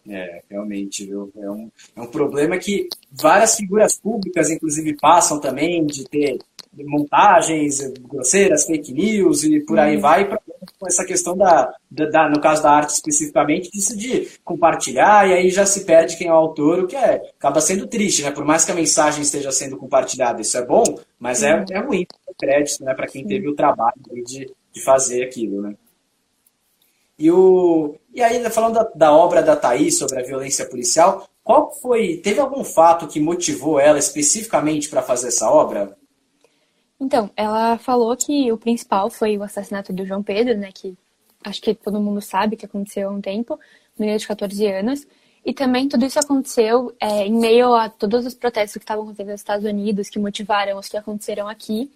É, 0.10 0.42
realmente, 0.50 1.06
viu? 1.06 1.32
É 1.38 1.50
um, 1.50 1.72
é 1.96 2.02
um 2.02 2.08
problema 2.08 2.58
que 2.58 2.90
várias 3.12 3.56
figuras 3.56 3.98
públicas, 3.98 4.50
inclusive, 4.50 4.98
passam 4.98 5.40
também 5.40 5.86
de 5.86 6.04
ter 6.06 6.40
montagens 6.76 7.80
grosseiras, 8.02 8.66
fake 8.66 8.92
news 8.92 9.44
e 9.44 9.60
por 9.62 9.80
aí 9.80 9.96
uhum. 9.96 10.02
vai, 10.02 10.28
com 10.28 10.36
essa 10.86 11.06
questão 11.06 11.36
da, 11.36 11.74
da, 11.90 12.06
da, 12.10 12.30
no 12.30 12.40
caso 12.42 12.64
da 12.64 12.72
arte 12.72 12.94
especificamente, 12.94 13.70
disso 13.72 13.98
de 13.98 14.28
compartilhar 14.44 15.28
e 15.30 15.34
aí 15.34 15.50
já 15.50 15.66
se 15.66 15.86
perde 15.86 16.18
quem 16.18 16.28
é 16.28 16.32
o 16.32 16.36
autor, 16.36 16.80
o 16.80 16.88
que 16.88 16.96
é, 16.96 17.22
acaba 17.38 17.62
sendo 17.62 17.88
triste, 17.88 18.24
né? 18.24 18.32
Por 18.32 18.46
mais 18.46 18.66
que 18.66 18.72
a 18.72 18.76
mensagem 18.76 19.22
esteja 19.22 19.52
sendo 19.52 19.78
compartilhada, 19.78 20.42
isso 20.42 20.58
é 20.58 20.66
bom, 20.66 20.84
mas 21.20 21.44
é, 21.44 21.64
é 21.72 21.80
ruim 21.80 22.06
o 22.28 22.36
crédito, 22.36 22.84
né? 22.84 22.94
Para 22.94 23.08
quem 23.08 23.26
teve 23.26 23.48
o 23.48 23.56
trabalho 23.56 23.94
de, 24.26 24.52
de 24.72 24.82
fazer 24.84 25.24
aquilo, 25.24 25.62
né? 25.62 25.76
E, 27.18 27.32
o, 27.32 27.96
e 28.14 28.22
aí, 28.22 28.44
falando 28.50 28.74
da, 28.74 28.84
da 28.96 29.16
obra 29.16 29.42
da 29.42 29.56
Thaís 29.56 29.98
sobre 29.98 30.20
a 30.20 30.26
violência 30.26 30.66
policial, 30.66 31.28
qual 31.44 31.72
foi, 31.72 32.18
teve 32.18 32.40
algum 32.40 32.64
fato 32.64 33.08
que 33.08 33.20
motivou 33.20 33.80
ela 33.80 34.00
especificamente 34.00 34.90
para 34.90 35.02
fazer 35.02 35.28
essa 35.28 35.50
obra? 35.50 35.96
Então, 37.04 37.30
ela 37.36 37.78
falou 37.78 38.16
que 38.16 38.50
o 38.50 38.58
principal 38.58 39.10
foi 39.10 39.38
o 39.38 39.44
assassinato 39.44 39.92
do 39.92 40.06
João 40.06 40.24
Pedro, 40.24 40.58
né? 40.58 40.72
Que 40.74 40.98
acho 41.44 41.62
que 41.62 41.74
todo 41.74 42.00
mundo 42.00 42.22
sabe 42.22 42.56
que 42.56 42.66
aconteceu 42.66 43.10
há 43.10 43.12
um 43.12 43.20
tempo, 43.20 43.60
menino 44.00 44.18
de 44.18 44.26
14 44.26 44.66
anos. 44.68 45.06
E 45.46 45.54
também 45.54 45.90
tudo 45.90 46.06
isso 46.06 46.18
aconteceu 46.18 46.96
é, 47.02 47.28
em 47.28 47.34
meio 47.34 47.76
a 47.76 47.90
todos 47.90 48.26
os 48.26 48.34
protestos 48.34 48.78
que 48.78 48.86
estavam 48.86 49.04
acontecendo 49.04 49.32
nos 49.32 49.42
Estados 49.42 49.66
Unidos, 49.66 50.10
que 50.10 50.18
motivaram 50.18 50.80
os 50.80 50.88
que 50.88 50.96
aconteceram 50.96 51.50
aqui. 51.50 51.92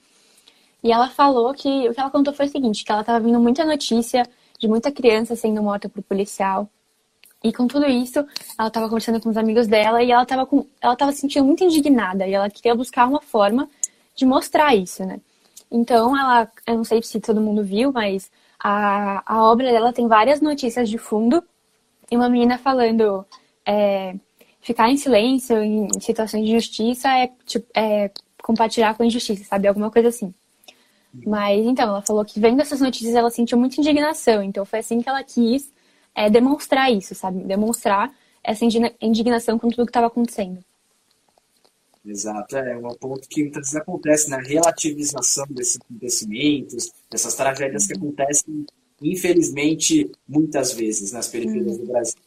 E 0.83 0.91
ela 0.91 1.09
falou 1.09 1.53
que 1.53 1.87
o 1.87 1.93
que 1.93 1.99
ela 2.01 2.09
contou 2.09 2.33
foi 2.33 2.47
o 2.47 2.49
seguinte, 2.49 2.83
que 2.83 2.91
ela 2.91 2.99
estava 2.99 3.21
vindo 3.21 3.39
muita 3.39 3.63
notícia 3.63 4.27
de 4.59 4.67
muita 4.67 4.91
criança 4.91 5.37
sendo 5.37 5.63
morta 5.63 5.87
por 5.87 6.03
policial. 6.03 6.69
E 7.41 7.53
com 7.53 7.65
tudo 7.65 7.85
isso, 7.85 8.19
ela 8.59 8.67
estava 8.67 8.87
conversando 8.89 9.21
com 9.21 9.29
os 9.29 9.37
amigos 9.37 9.67
dela 9.67 10.03
e 10.03 10.11
ela 10.11 10.23
estava 10.23 10.45
com, 10.45 10.65
ela 10.81 10.93
estava 10.93 11.13
se 11.13 11.21
sentindo 11.21 11.45
muito 11.45 11.63
indignada 11.63 12.27
e 12.27 12.33
ela 12.33 12.49
queria 12.49 12.75
buscar 12.75 13.07
uma 13.07 13.21
forma 13.21 13.69
de 14.17 14.25
mostrar 14.25 14.75
isso, 14.75 15.05
né? 15.05 15.21
Então, 15.71 16.17
ela, 16.17 16.51
eu 16.65 16.75
não 16.75 16.83
sei 16.83 17.01
se 17.03 17.19
todo 17.21 17.39
mundo 17.39 17.63
viu, 17.63 17.91
mas 17.93 18.31
a, 18.59 19.23
a 19.25 19.43
obra 19.43 19.71
dela 19.71 19.93
tem 19.93 20.07
várias 20.07 20.41
notícias 20.41 20.89
de 20.89 20.97
fundo 20.97 21.43
e 22.11 22.17
uma 22.17 22.27
menina 22.29 22.57
falando 22.57 23.25
é, 23.65 24.15
ficar 24.59 24.89
em 24.89 24.97
silêncio 24.97 25.61
em 25.61 25.87
situações 25.99 26.45
de 26.45 26.51
justiça 26.51 27.09
é, 27.09 27.31
tipo, 27.45 27.67
é 27.75 28.11
compartilhar 28.41 28.95
com 28.95 29.03
a 29.03 29.05
injustiça, 29.05 29.43
sabe? 29.43 29.67
Alguma 29.67 29.91
coisa 29.91 30.09
assim. 30.09 30.33
Mas 31.25 31.65
então, 31.65 31.89
ela 31.89 32.01
falou 32.01 32.23
que 32.25 32.39
vendo 32.39 32.61
essas 32.61 32.81
notícias 32.81 33.15
ela 33.15 33.29
sentiu 33.29 33.57
muita 33.57 33.79
indignação. 33.79 34.41
Então 34.43 34.65
foi 34.65 34.79
assim 34.79 35.01
que 35.01 35.09
ela 35.09 35.23
quis 35.23 35.71
é, 36.15 36.29
demonstrar 36.29 36.91
isso, 36.91 37.13
sabe? 37.13 37.43
Demonstrar 37.43 38.11
essa 38.43 38.65
indignação 39.01 39.59
com 39.59 39.69
tudo 39.69 39.85
que 39.85 39.89
estava 39.89 40.07
acontecendo. 40.07 40.63
Exato, 42.07 42.55
é 42.55 42.77
um 42.77 42.95
ponto 42.95 43.27
que 43.27 43.43
muitas 43.43 43.63
vezes 43.63 43.75
acontece 43.75 44.29
na 44.29 44.37
né? 44.37 44.43
relativização 44.47 45.45
desses 45.49 45.77
acontecimentos, 45.77 46.89
dessas 47.11 47.35
tragédias 47.35 47.85
que 47.85 47.93
acontecem, 47.93 48.65
infelizmente, 49.01 50.09
muitas 50.27 50.71
vezes 50.71 51.11
nas 51.11 51.27
periferias 51.27 51.73
uhum. 51.73 51.85
do 51.85 51.91
Brasil. 51.91 52.19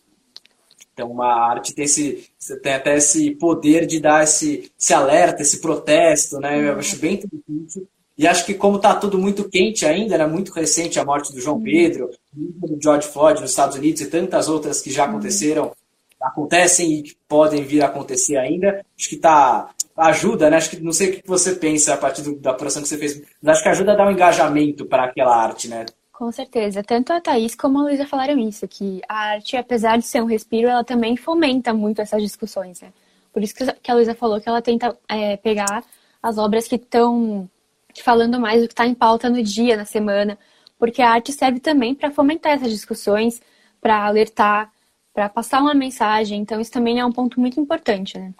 Então, 0.92 1.10
uma 1.10 1.32
arte 1.32 1.74
tem, 1.74 1.86
esse, 1.86 2.30
tem 2.62 2.74
até 2.74 2.96
esse 2.98 3.30
poder 3.36 3.86
de 3.86 4.00
dar 4.00 4.22
esse, 4.22 4.70
esse 4.78 4.92
alerta, 4.92 5.40
esse 5.40 5.60
protesto, 5.60 6.38
né? 6.38 6.68
Eu 6.68 6.76
acho 6.76 6.96
bem 6.96 7.14
interessante 7.14 7.88
e 8.20 8.26
acho 8.26 8.44
que 8.44 8.52
como 8.52 8.76
está 8.76 8.94
tudo 8.94 9.16
muito 9.16 9.48
quente 9.48 9.86
ainda, 9.86 10.18
né, 10.18 10.26
muito 10.26 10.52
recente 10.52 11.00
a 11.00 11.04
morte 11.06 11.32
do 11.32 11.40
João 11.40 11.56
uhum. 11.56 11.62
Pedro, 11.62 12.10
do 12.30 12.78
George 12.78 13.08
Floyd 13.08 13.40
nos 13.40 13.48
Estados 13.48 13.78
Unidos 13.78 14.02
e 14.02 14.08
tantas 14.08 14.46
outras 14.46 14.82
que 14.82 14.90
já 14.90 15.04
uhum. 15.04 15.12
aconteceram, 15.12 15.72
acontecem 16.22 16.92
e 16.92 17.02
que 17.02 17.16
podem 17.28 17.62
vir 17.62 17.82
a 17.82 17.86
acontecer 17.86 18.36
ainda, 18.36 18.84
acho 18.98 19.08
que 19.08 19.16
tá 19.16 19.70
ajuda, 19.96 20.50
né? 20.50 20.56
Acho 20.56 20.70
que 20.70 20.80
não 20.80 20.92
sei 20.92 21.10
o 21.10 21.12
que 21.12 21.22
você 21.26 21.54
pensa 21.54 21.94
a 21.94 21.96
partir 21.96 22.22
do, 22.22 22.36
da 22.36 22.50
apuração 22.50 22.82
que 22.82 22.88
você 22.88 22.98
fez, 22.98 23.22
mas 23.42 23.54
acho 23.54 23.62
que 23.62 23.68
ajuda 23.68 23.92
a 23.92 23.96
dar 23.96 24.08
um 24.08 24.10
engajamento 24.10 24.86
para 24.86 25.04
aquela 25.04 25.36
arte, 25.36 25.68
né? 25.68 25.86
Com 26.12 26.30
certeza. 26.30 26.82
Tanto 26.82 27.12
a 27.12 27.20
Thaís 27.20 27.54
como 27.54 27.78
a 27.78 27.82
Luísa 27.84 28.06
falaram 28.06 28.38
isso, 28.38 28.68
que 28.68 29.00
a 29.08 29.30
arte, 29.30 29.56
apesar 29.56 29.96
de 29.96 30.04
ser 30.04 30.22
um 30.22 30.26
respiro, 30.26 30.68
ela 30.68 30.84
também 30.84 31.16
fomenta 31.16 31.72
muito 31.72 32.00
essas 32.02 32.22
discussões, 32.22 32.80
né? 32.80 32.92
Por 33.32 33.42
isso 33.42 33.54
que 33.54 33.90
a 33.90 33.94
Luísa 33.94 34.14
falou 34.14 34.40
que 34.40 34.48
ela 34.48 34.60
tenta 34.60 34.96
é, 35.08 35.36
pegar 35.36 35.82
as 36.22 36.36
obras 36.36 36.68
que 36.68 36.76
estão 36.76 37.48
falando 38.02 38.38
mais 38.38 38.60
do 38.60 38.68
que 38.68 38.72
está 38.72 38.86
em 38.86 38.94
pauta 38.94 39.30
no 39.30 39.42
dia, 39.42 39.76
na 39.76 39.84
semana, 39.84 40.38
porque 40.78 41.00
a 41.02 41.10
arte 41.10 41.32
serve 41.32 41.60
também 41.60 41.94
para 41.94 42.10
fomentar 42.10 42.52
essas 42.52 42.70
discussões, 42.70 43.40
para 43.80 44.04
alertar, 44.04 44.70
para 45.12 45.28
passar 45.28 45.60
uma 45.60 45.74
mensagem. 45.74 46.40
Então, 46.40 46.60
isso 46.60 46.70
também 46.70 46.98
é 47.00 47.04
um 47.04 47.12
ponto 47.12 47.40
muito 47.40 47.60
importante, 47.60 48.18
né? 48.18 48.32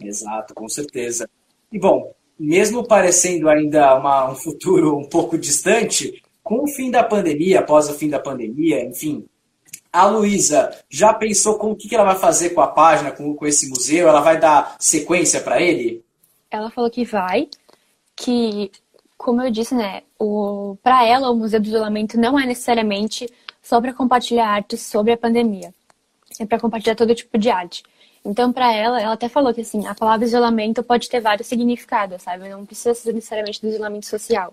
Exato, 0.00 0.54
com 0.54 0.68
certeza. 0.68 1.28
E 1.70 1.78
bom, 1.78 2.12
mesmo 2.38 2.86
parecendo 2.86 3.48
ainda 3.48 3.94
uma, 3.96 4.30
um 4.30 4.34
futuro 4.34 4.96
um 4.98 5.08
pouco 5.08 5.38
distante, 5.38 6.22
com 6.42 6.64
o 6.64 6.66
fim 6.66 6.90
da 6.90 7.04
pandemia, 7.04 7.60
após 7.60 7.88
o 7.88 7.94
fim 7.94 8.08
da 8.08 8.18
pandemia, 8.18 8.84
enfim, 8.84 9.24
a 9.92 10.06
Luísa 10.06 10.76
já 10.88 11.12
pensou 11.12 11.56
com 11.58 11.72
o 11.72 11.76
que 11.76 11.94
ela 11.94 12.04
vai 12.04 12.16
fazer 12.16 12.50
com 12.50 12.60
a 12.60 12.66
página, 12.66 13.12
com, 13.12 13.34
com 13.34 13.46
esse 13.46 13.68
museu? 13.68 14.08
Ela 14.08 14.20
vai 14.20 14.40
dar 14.40 14.76
sequência 14.78 15.40
para 15.40 15.60
ele? 15.60 16.02
Ela 16.50 16.70
falou 16.70 16.90
que 16.90 17.04
vai 17.04 17.48
que, 18.16 18.70
como 19.16 19.42
eu 19.42 19.50
disse, 19.50 19.74
né, 19.74 20.02
para 20.82 21.04
ela 21.06 21.30
o 21.30 21.36
Museu 21.36 21.60
do 21.60 21.66
Isolamento 21.66 22.18
não 22.18 22.38
é 22.38 22.46
necessariamente 22.46 23.28
só 23.62 23.80
para 23.80 23.94
compartilhar 23.94 24.46
arte 24.46 24.76
sobre 24.76 25.12
a 25.12 25.16
pandemia. 25.16 25.72
É 26.40 26.46
para 26.46 26.58
compartilhar 26.58 26.94
todo 26.94 27.14
tipo 27.14 27.38
de 27.38 27.50
arte. 27.50 27.82
Então, 28.24 28.52
para 28.52 28.72
ela, 28.72 29.00
ela 29.00 29.12
até 29.12 29.28
falou 29.28 29.52
que 29.52 29.60
assim, 29.60 29.86
a 29.86 29.94
palavra 29.94 30.26
isolamento 30.26 30.82
pode 30.82 31.08
ter 31.08 31.20
vários 31.20 31.46
significados, 31.46 32.22
sabe? 32.22 32.48
Não 32.48 32.64
precisa 32.64 32.94
ser 32.94 33.12
necessariamente 33.12 33.60
do 33.60 33.68
isolamento 33.68 34.06
social. 34.06 34.52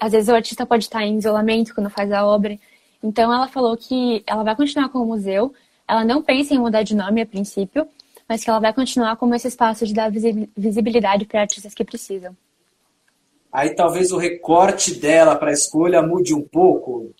Às 0.00 0.12
vezes 0.12 0.28
o 0.28 0.34
artista 0.34 0.64
pode 0.64 0.84
estar 0.84 1.02
em 1.02 1.18
isolamento 1.18 1.74
quando 1.74 1.90
faz 1.90 2.10
a 2.12 2.24
obra. 2.24 2.58
Então, 3.02 3.32
ela 3.32 3.48
falou 3.48 3.76
que 3.76 4.22
ela 4.26 4.42
vai 4.42 4.56
continuar 4.56 4.88
com 4.88 4.98
o 4.98 5.06
museu. 5.06 5.54
Ela 5.86 6.04
não 6.04 6.22
pensa 6.22 6.54
em 6.54 6.58
mudar 6.58 6.82
de 6.82 6.94
nome 6.94 7.20
a 7.20 7.26
princípio, 7.26 7.86
mas 8.28 8.42
que 8.42 8.50
ela 8.50 8.58
vai 8.58 8.72
continuar 8.72 9.16
como 9.16 9.34
esse 9.34 9.48
espaço 9.48 9.86
de 9.86 9.94
dar 9.94 10.10
visibilidade 10.56 11.24
para 11.24 11.42
artistas 11.42 11.74
que 11.74 11.84
precisam 11.84 12.36
aí 13.56 13.70
talvez 13.74 14.12
o 14.12 14.18
recorte 14.18 14.94
dela 14.94 15.34
para 15.34 15.48
a 15.48 15.54
escolha 15.54 16.02
mude 16.02 16.34
um 16.34 16.42
pouco? 16.42 17.14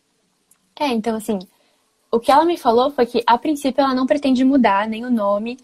É, 0.79 0.89
então 0.89 1.17
assim, 1.17 1.39
o 2.11 2.21
que 2.21 2.31
ela 2.31 2.45
me 2.45 2.57
falou 2.57 2.91
foi 2.91 3.07
que 3.07 3.23
a 3.27 3.39
princípio 3.39 3.83
ela 3.83 3.95
não 3.95 4.07
pretende 4.07 4.45
mudar 4.45 4.89
nem 4.89 5.05
o 5.05 5.11
nome, 5.11 5.59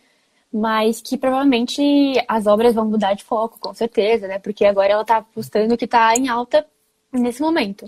mas 0.52 1.00
que 1.00 1.16
provavelmente 1.16 1.82
as 2.28 2.46
obras 2.46 2.74
vão 2.74 2.84
mudar 2.88 3.14
de 3.14 3.24
foco, 3.24 3.58
com 3.58 3.72
certeza, 3.74 4.28
né? 4.28 4.38
Porque 4.38 4.64
agora 4.64 4.92
ela 4.92 5.02
está 5.02 5.18
apostando 5.18 5.76
que 5.76 5.86
está 5.86 6.14
em 6.14 6.28
alta 6.28 6.66
nesse 7.12 7.40
momento. 7.40 7.86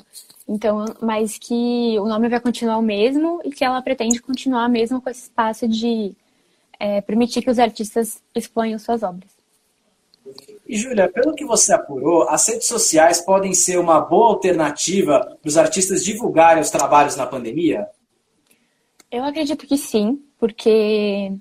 Então, 0.48 0.84
mas 1.00 1.38
que 1.38 1.98
o 1.98 2.06
nome 2.06 2.28
vai 2.28 2.40
continuar 2.40 2.78
o 2.78 2.82
mesmo 2.82 3.40
e 3.44 3.50
que 3.50 3.64
ela 3.64 3.82
pretende 3.82 4.20
continuar 4.20 4.68
mesmo 4.68 5.00
com 5.00 5.10
esse 5.10 5.22
espaço 5.24 5.68
de 5.68 6.14
é, 6.78 7.00
permitir 7.00 7.42
que 7.42 7.50
os 7.50 7.58
artistas 7.58 8.22
exponham 8.34 8.78
suas 8.78 9.02
obras. 9.02 9.30
E, 10.66 10.76
Júlia, 10.76 11.08
pelo 11.08 11.34
que 11.34 11.44
você 11.44 11.72
apurou, 11.74 12.28
as 12.28 12.48
redes 12.48 12.66
sociais 12.66 13.20
podem 13.20 13.52
ser 13.52 13.78
uma 13.78 14.00
boa 14.00 14.28
alternativa 14.28 15.20
para 15.20 15.48
os 15.48 15.58
artistas 15.58 16.04
divulgarem 16.04 16.62
os 16.62 16.70
trabalhos 16.70 17.16
na 17.16 17.26
pandemia? 17.26 17.86
Eu 19.10 19.22
acredito 19.24 19.66
que 19.66 19.76
sim, 19.76 20.22
porque 20.38 21.32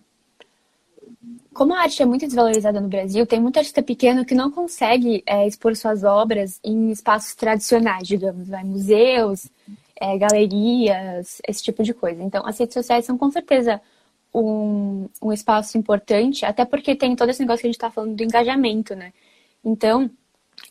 como 1.53 1.73
a 1.73 1.81
arte 1.81 2.01
é 2.01 2.05
muito 2.05 2.25
desvalorizada 2.25 2.81
no 2.81 2.89
Brasil, 2.89 3.25
tem 3.25 3.39
muito 3.39 3.57
artista 3.57 3.81
pequeno 3.81 4.25
que 4.25 4.35
não 4.35 4.51
consegue 4.51 5.23
é, 5.25 5.47
expor 5.47 5.75
suas 5.75 6.03
obras 6.03 6.59
em 6.63 6.91
espaços 6.91 7.35
tradicionais, 7.35 8.07
digamos, 8.07 8.49
vai, 8.49 8.63
museus, 8.63 9.47
é, 9.99 10.17
galerias, 10.17 11.41
esse 11.47 11.63
tipo 11.63 11.83
de 11.83 11.93
coisa. 11.93 12.21
Então, 12.23 12.45
as 12.45 12.57
redes 12.57 12.73
sociais 12.73 13.05
são 13.05 13.17
com 13.17 13.31
certeza 13.31 13.79
um, 14.33 15.07
um 15.21 15.31
espaço 15.31 15.77
importante, 15.77 16.45
até 16.45 16.65
porque 16.65 16.95
tem 16.95 17.15
todo 17.15 17.29
esse 17.29 17.41
negócio 17.41 17.61
que 17.61 17.67
a 17.67 17.69
gente 17.69 17.75
está 17.75 17.91
falando 17.91 18.15
do 18.15 18.23
engajamento, 18.23 18.95
né? 18.95 19.13
Então, 19.63 20.09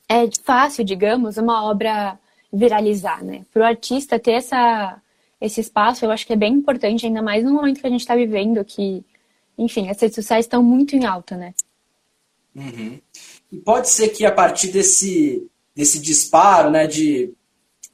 é 0.08 0.28
fácil, 0.44 0.84
digamos, 0.84 1.36
uma 1.36 1.64
obra 1.64 2.18
viralizar, 2.52 3.24
né? 3.24 3.44
Para 3.52 3.62
o 3.62 3.64
artista 3.64 4.18
ter 4.18 4.32
essa, 4.32 5.00
esse 5.40 5.60
espaço, 5.60 6.04
eu 6.04 6.10
acho 6.10 6.26
que 6.26 6.32
é 6.32 6.36
bem 6.36 6.54
importante, 6.54 7.06
ainda 7.06 7.22
mais 7.22 7.44
no 7.44 7.52
momento 7.52 7.80
que 7.80 7.86
a 7.86 7.90
gente 7.90 8.00
está 8.00 8.16
vivendo, 8.16 8.64
que, 8.64 9.04
enfim, 9.56 9.88
as 9.88 10.00
redes 10.00 10.16
sociais 10.16 10.44
estão 10.44 10.62
muito 10.62 10.96
em 10.96 11.04
alta, 11.04 11.36
né? 11.36 11.54
Uhum. 12.54 13.00
E 13.50 13.56
pode 13.58 13.88
ser 13.88 14.08
que 14.10 14.26
a 14.26 14.32
partir 14.32 14.70
desse, 14.70 15.48
desse 15.74 16.00
disparo, 16.00 16.70
né, 16.70 16.86
de 16.86 17.32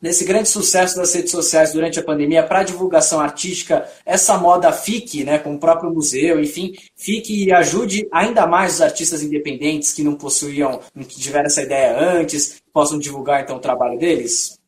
nesse 0.00 0.24
grande 0.24 0.48
sucesso 0.48 0.96
das 0.96 1.12
redes 1.14 1.30
sociais 1.30 1.72
durante 1.72 1.98
a 1.98 2.04
pandemia 2.04 2.42
para 2.42 2.62
divulgação 2.62 3.20
artística, 3.20 3.88
essa 4.06 4.38
moda 4.38 4.72
fique, 4.72 5.24
né, 5.24 5.38
com 5.38 5.54
o 5.54 5.58
próprio 5.58 5.92
museu, 5.92 6.40
enfim, 6.40 6.74
fique 6.96 7.44
e 7.44 7.52
ajude 7.52 8.08
ainda 8.12 8.46
mais 8.46 8.74
os 8.74 8.80
artistas 8.80 9.22
independentes 9.22 9.92
que 9.92 10.02
não 10.02 10.14
possuíam, 10.14 10.80
não 10.94 11.04
tiveram 11.04 11.46
essa 11.46 11.62
ideia 11.62 11.98
antes, 11.98 12.62
possam 12.72 12.98
divulgar 12.98 13.42
então 13.42 13.56
o 13.56 13.60
trabalho 13.60 13.98
deles? 13.98 14.58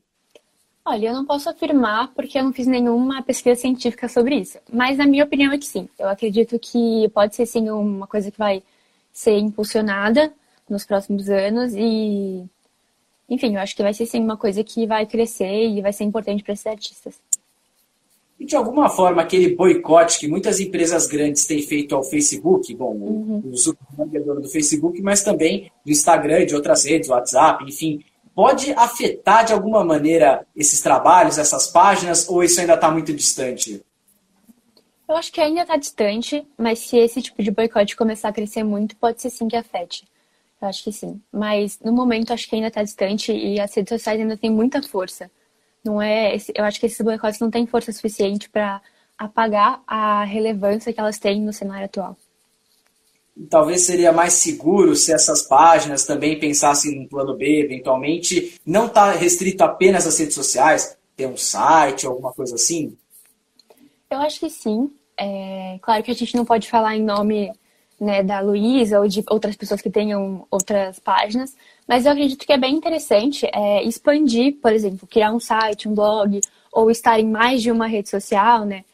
Olha, 0.84 1.08
eu 1.08 1.14
não 1.14 1.24
posso 1.24 1.48
afirmar 1.48 2.12
porque 2.14 2.38
eu 2.38 2.42
não 2.42 2.52
fiz 2.52 2.66
nenhuma 2.66 3.22
pesquisa 3.22 3.60
científica 3.60 4.08
sobre 4.08 4.36
isso, 4.36 4.58
mas 4.72 4.98
a 4.98 5.06
minha 5.06 5.24
opinião 5.24 5.52
é 5.52 5.58
que 5.58 5.66
sim. 5.66 5.88
Eu 5.98 6.08
acredito 6.08 6.58
que 6.58 7.08
pode 7.14 7.36
ser 7.36 7.46
sim 7.46 7.70
uma 7.70 8.06
coisa 8.06 8.30
que 8.30 8.38
vai 8.38 8.62
ser 9.12 9.38
impulsionada 9.38 10.32
nos 10.68 10.84
próximos 10.84 11.28
anos 11.28 11.74
e 11.74 12.44
enfim, 13.30 13.54
eu 13.54 13.60
acho 13.60 13.76
que 13.76 13.82
vai 13.82 13.94
ser 13.94 14.06
sim 14.06 14.20
uma 14.20 14.36
coisa 14.36 14.64
que 14.64 14.86
vai 14.88 15.06
crescer 15.06 15.68
e 15.68 15.80
vai 15.80 15.92
ser 15.92 16.02
importante 16.02 16.42
para 16.42 16.52
esses 16.52 16.66
artistas. 16.66 17.14
E 18.40 18.44
de 18.44 18.56
alguma 18.56 18.88
forma, 18.88 19.22
aquele 19.22 19.54
boicote 19.54 20.18
que 20.18 20.26
muitas 20.26 20.58
empresas 20.58 21.06
grandes 21.06 21.46
têm 21.46 21.62
feito 21.62 21.94
ao 21.94 22.02
Facebook, 22.02 22.74
bom, 22.74 22.94
uhum. 22.94 23.42
o 23.44 23.56
Zuckerberg 23.56 24.16
é 24.16 24.20
dono 24.20 24.40
do 24.40 24.48
Facebook, 24.48 25.00
mas 25.02 25.22
também 25.22 25.70
do 25.84 25.92
Instagram, 25.92 26.46
de 26.46 26.56
outras 26.56 26.84
redes, 26.84 27.10
WhatsApp, 27.10 27.62
enfim, 27.64 28.02
pode 28.34 28.72
afetar 28.72 29.44
de 29.44 29.52
alguma 29.52 29.84
maneira 29.84 30.46
esses 30.56 30.80
trabalhos, 30.80 31.38
essas 31.38 31.66
páginas, 31.66 32.28
ou 32.28 32.42
isso 32.42 32.60
ainda 32.60 32.74
está 32.74 32.90
muito 32.90 33.12
distante? 33.12 33.82
Eu 35.06 35.16
acho 35.16 35.30
que 35.30 35.40
ainda 35.40 35.62
está 35.62 35.76
distante, 35.76 36.46
mas 36.56 36.78
se 36.78 36.96
esse 36.96 37.20
tipo 37.20 37.42
de 37.42 37.50
boicote 37.50 37.94
começar 37.94 38.30
a 38.30 38.32
crescer 38.32 38.64
muito, 38.64 38.96
pode 38.96 39.20
ser 39.20 39.28
sim 39.28 39.48
que 39.48 39.56
afete. 39.56 40.08
Eu 40.60 40.68
acho 40.68 40.84
que 40.84 40.92
sim. 40.92 41.20
Mas 41.32 41.78
no 41.80 41.92
momento 41.92 42.32
acho 42.32 42.48
que 42.48 42.54
ainda 42.54 42.68
está 42.68 42.82
distante 42.82 43.32
e 43.32 43.58
as 43.58 43.74
redes 43.74 43.88
sociais 43.88 44.20
ainda 44.20 44.36
têm 44.36 44.50
muita 44.50 44.82
força. 44.82 45.30
Não 45.82 46.00
é, 46.00 46.36
eu 46.54 46.64
acho 46.64 46.78
que 46.78 46.86
esses 46.86 47.00
boicotes 47.00 47.40
não 47.40 47.50
têm 47.50 47.66
força 47.66 47.90
suficiente 47.92 48.50
para 48.50 48.82
apagar 49.16 49.82
a 49.86 50.24
relevância 50.24 50.92
que 50.92 51.00
elas 51.00 51.18
têm 51.18 51.40
no 51.40 51.52
cenário 51.52 51.86
atual. 51.86 52.16
talvez 53.48 53.82
seria 53.82 54.12
mais 54.12 54.34
seguro 54.34 54.94
se 54.94 55.12
essas 55.12 55.42
páginas 55.42 56.04
também 56.04 56.38
pensassem 56.38 57.00
no 57.00 57.08
plano 57.08 57.36
B, 57.36 57.62
eventualmente, 57.62 58.60
não 58.66 58.86
está 58.86 59.12
restrito 59.12 59.62
apenas 59.64 60.06
às 60.06 60.18
redes 60.18 60.34
sociais, 60.34 60.96
ter 61.16 61.26
um 61.26 61.36
site, 61.36 62.06
alguma 62.06 62.32
coisa 62.32 62.54
assim? 62.54 62.96
Eu 64.10 64.18
acho 64.18 64.40
que 64.40 64.50
sim. 64.50 64.90
É, 65.16 65.78
claro 65.82 66.02
que 66.02 66.10
a 66.10 66.14
gente 66.14 66.34
não 66.34 66.44
pode 66.44 66.68
falar 66.68 66.96
em 66.96 67.02
nome 67.02 67.52
né, 68.00 68.22
da 68.22 68.40
Luísa 68.40 68.98
ou 68.98 69.06
de 69.06 69.22
outras 69.28 69.54
pessoas 69.54 69.82
que 69.82 69.90
tenham 69.90 70.46
outras 70.50 70.98
páginas, 70.98 71.54
mas 71.86 72.06
eu 72.06 72.12
acredito 72.12 72.46
que 72.46 72.52
é 72.52 72.58
bem 72.58 72.74
interessante 72.74 73.46
é, 73.52 73.82
expandir, 73.84 74.56
por 74.62 74.72
exemplo, 74.72 75.06
criar 75.06 75.32
um 75.32 75.40
site, 75.40 75.88
um 75.88 75.94
blog, 75.94 76.40
ou 76.72 76.90
estar 76.90 77.20
em 77.20 77.28
mais 77.28 77.62
de 77.62 77.70
uma 77.70 77.86
rede 77.86 78.08
social, 78.08 78.64
né? 78.64 78.84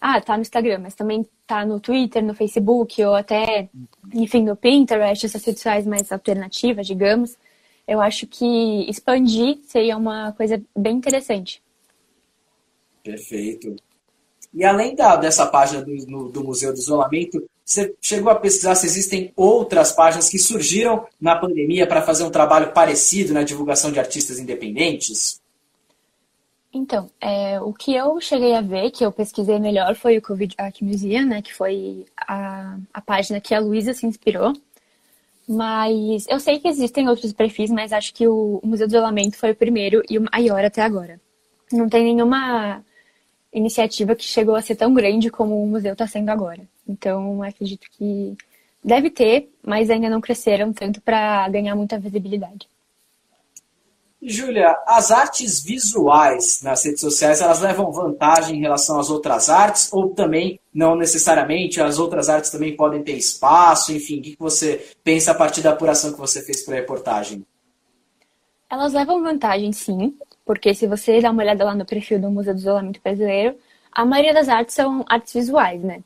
Ah, 0.00 0.20
tá 0.20 0.36
no 0.36 0.42
Instagram, 0.42 0.80
mas 0.82 0.94
também 0.94 1.26
tá 1.46 1.64
no 1.64 1.78
Twitter, 1.78 2.24
no 2.24 2.34
Facebook, 2.34 3.02
ou 3.04 3.14
até, 3.14 3.68
enfim, 4.12 4.42
no 4.42 4.56
Pinterest, 4.56 5.24
essas 5.24 5.44
redes 5.44 5.60
sociais 5.60 5.86
mais 5.86 6.10
alternativas, 6.10 6.86
digamos. 6.86 7.36
Eu 7.86 8.00
acho 8.00 8.26
que 8.26 8.90
expandir 8.90 9.58
seria 9.64 9.96
uma 9.96 10.32
coisa 10.32 10.60
bem 10.76 10.96
interessante. 10.96 11.62
Perfeito. 13.02 13.76
E 14.52 14.64
além 14.64 14.94
da, 14.94 15.16
dessa 15.16 15.46
página 15.46 15.82
do, 15.82 15.94
no, 16.06 16.28
do 16.28 16.42
Museu 16.42 16.72
do 16.72 16.78
Isolamento, 16.78 17.48
você 17.66 17.92
chegou 18.00 18.30
a 18.30 18.36
pesquisar 18.36 18.76
se 18.76 18.86
existem 18.86 19.32
outras 19.34 19.90
páginas 19.90 20.28
que 20.28 20.38
surgiram 20.38 21.04
na 21.20 21.34
pandemia 21.34 21.84
para 21.84 22.00
fazer 22.00 22.22
um 22.22 22.30
trabalho 22.30 22.72
parecido 22.72 23.34
na 23.34 23.42
divulgação 23.42 23.90
de 23.90 23.98
artistas 23.98 24.38
independentes? 24.38 25.42
Então, 26.72 27.10
é, 27.20 27.60
o 27.60 27.72
que 27.72 27.92
eu 27.92 28.20
cheguei 28.20 28.54
a 28.54 28.60
ver, 28.60 28.92
que 28.92 29.04
eu 29.04 29.10
pesquisei 29.10 29.58
melhor, 29.58 29.96
foi 29.96 30.16
o 30.16 30.22
Covid 30.22 30.54
Art 30.56 30.80
Museum, 30.80 31.26
né, 31.26 31.42
que 31.42 31.52
foi 31.52 32.06
a, 32.16 32.78
a 32.94 33.00
página 33.00 33.40
que 33.40 33.52
a 33.52 33.58
Luísa 33.58 33.92
se 33.92 34.06
inspirou. 34.06 34.52
Mas 35.48 36.24
eu 36.28 36.38
sei 36.38 36.60
que 36.60 36.68
existem 36.68 37.08
outros 37.08 37.32
perfis, 37.32 37.70
mas 37.70 37.92
acho 37.92 38.14
que 38.14 38.28
o 38.28 38.60
Museu 38.62 38.86
do 38.86 38.92
Isolamento 38.92 39.36
foi 39.36 39.50
o 39.50 39.56
primeiro 39.56 40.04
e 40.08 40.18
o 40.18 40.26
maior 40.32 40.64
até 40.64 40.82
agora. 40.82 41.20
Não 41.72 41.88
tem 41.88 42.04
nenhuma 42.04 42.84
iniciativa 43.52 44.14
que 44.14 44.24
chegou 44.24 44.54
a 44.54 44.62
ser 44.62 44.76
tão 44.76 44.94
grande 44.94 45.30
como 45.30 45.60
o 45.60 45.66
museu 45.66 45.94
está 45.94 46.06
sendo 46.06 46.28
agora. 46.28 46.62
Então, 46.88 47.42
acredito 47.42 47.88
que 47.90 48.36
deve 48.82 49.10
ter, 49.10 49.50
mas 49.62 49.90
ainda 49.90 50.08
não 50.08 50.20
cresceram 50.20 50.72
tanto 50.72 51.00
para 51.00 51.48
ganhar 51.48 51.74
muita 51.74 51.98
visibilidade. 51.98 52.68
Júlia, 54.22 54.76
as 54.86 55.10
artes 55.10 55.62
visuais 55.62 56.60
nas 56.62 56.84
redes 56.84 57.00
sociais, 57.00 57.40
elas 57.40 57.60
levam 57.60 57.92
vantagem 57.92 58.56
em 58.56 58.60
relação 58.60 58.98
às 58.98 59.10
outras 59.10 59.48
artes 59.48 59.92
ou 59.92 60.10
também 60.10 60.58
não 60.74 60.96
necessariamente? 60.96 61.80
As 61.80 61.98
outras 61.98 62.28
artes 62.28 62.50
também 62.50 62.74
podem 62.74 63.02
ter 63.02 63.12
espaço, 63.12 63.92
enfim, 63.92 64.18
o 64.18 64.22
que 64.22 64.36
você 64.38 64.84
pensa 65.04 65.32
a 65.32 65.34
partir 65.34 65.62
da 65.62 65.70
apuração 65.70 66.12
que 66.12 66.18
você 66.18 66.42
fez 66.42 66.64
para 66.64 66.74
a 66.74 66.78
reportagem? 66.78 67.46
Elas 68.68 68.92
levam 68.92 69.22
vantagem, 69.22 69.72
sim, 69.72 70.16
porque 70.44 70.74
se 70.74 70.86
você 70.86 71.20
dá 71.20 71.30
uma 71.30 71.42
olhada 71.42 71.64
lá 71.64 71.74
no 71.74 71.84
perfil 71.84 72.20
do 72.20 72.30
Museu 72.30 72.54
do 72.54 72.58
Isolamento 72.58 73.00
Brasileiro, 73.02 73.56
a 73.92 74.04
maioria 74.04 74.34
das 74.34 74.48
artes 74.48 74.74
são 74.74 75.04
artes 75.08 75.34
visuais, 75.34 75.82
né? 75.82 76.02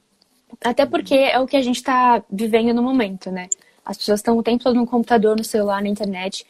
Até 0.65 0.87
porque 0.87 1.15
é 1.15 1.39
o 1.39 1.47
que 1.47 1.57
a 1.57 1.63
gente 1.63 1.77
está 1.77 2.23
vivendo 2.31 2.75
no 2.75 2.83
momento, 2.83 3.31
né? 3.31 3.49
As 3.85 3.97
pessoas 3.97 4.21
estão 4.21 4.37
o 4.37 4.43
tempo 4.43 4.63
todo 4.63 4.77
no 4.77 4.87
computador, 4.87 5.37
no 5.37 5.45
celular, 5.45 5.83
na 5.83 5.89
internet, 5.89 6.47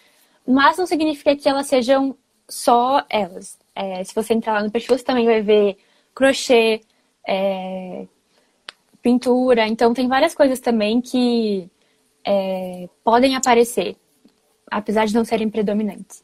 mas 0.47 0.79
não 0.79 0.87
significa 0.87 1.37
que 1.37 1.49
elas 1.49 1.67
sejam 1.67 2.17
só 2.49 3.05
elas. 3.09 3.59
É, 3.75 4.03
se 4.05 4.15
você 4.15 4.35
entrar 4.35 4.55
lá 4.55 4.63
no 4.63 4.71
perfil, 4.71 4.99
você 4.99 5.05
também 5.05 5.25
vai 5.25 5.41
ver 5.41 5.77
crochê, 6.15 6.81
é, 7.27 8.07
pintura. 9.03 9.67
Então, 9.67 9.95
tem 9.95 10.09
várias 10.09 10.35
coisas 10.35 10.61
também 10.61 11.01
que 11.01 11.71
é, 12.25 12.89
podem 13.05 13.37
aparecer, 13.37 13.97
apesar 14.71 15.07
de 15.07 15.15
não 15.15 15.25
serem 15.25 15.49
predominantes. 15.49 16.23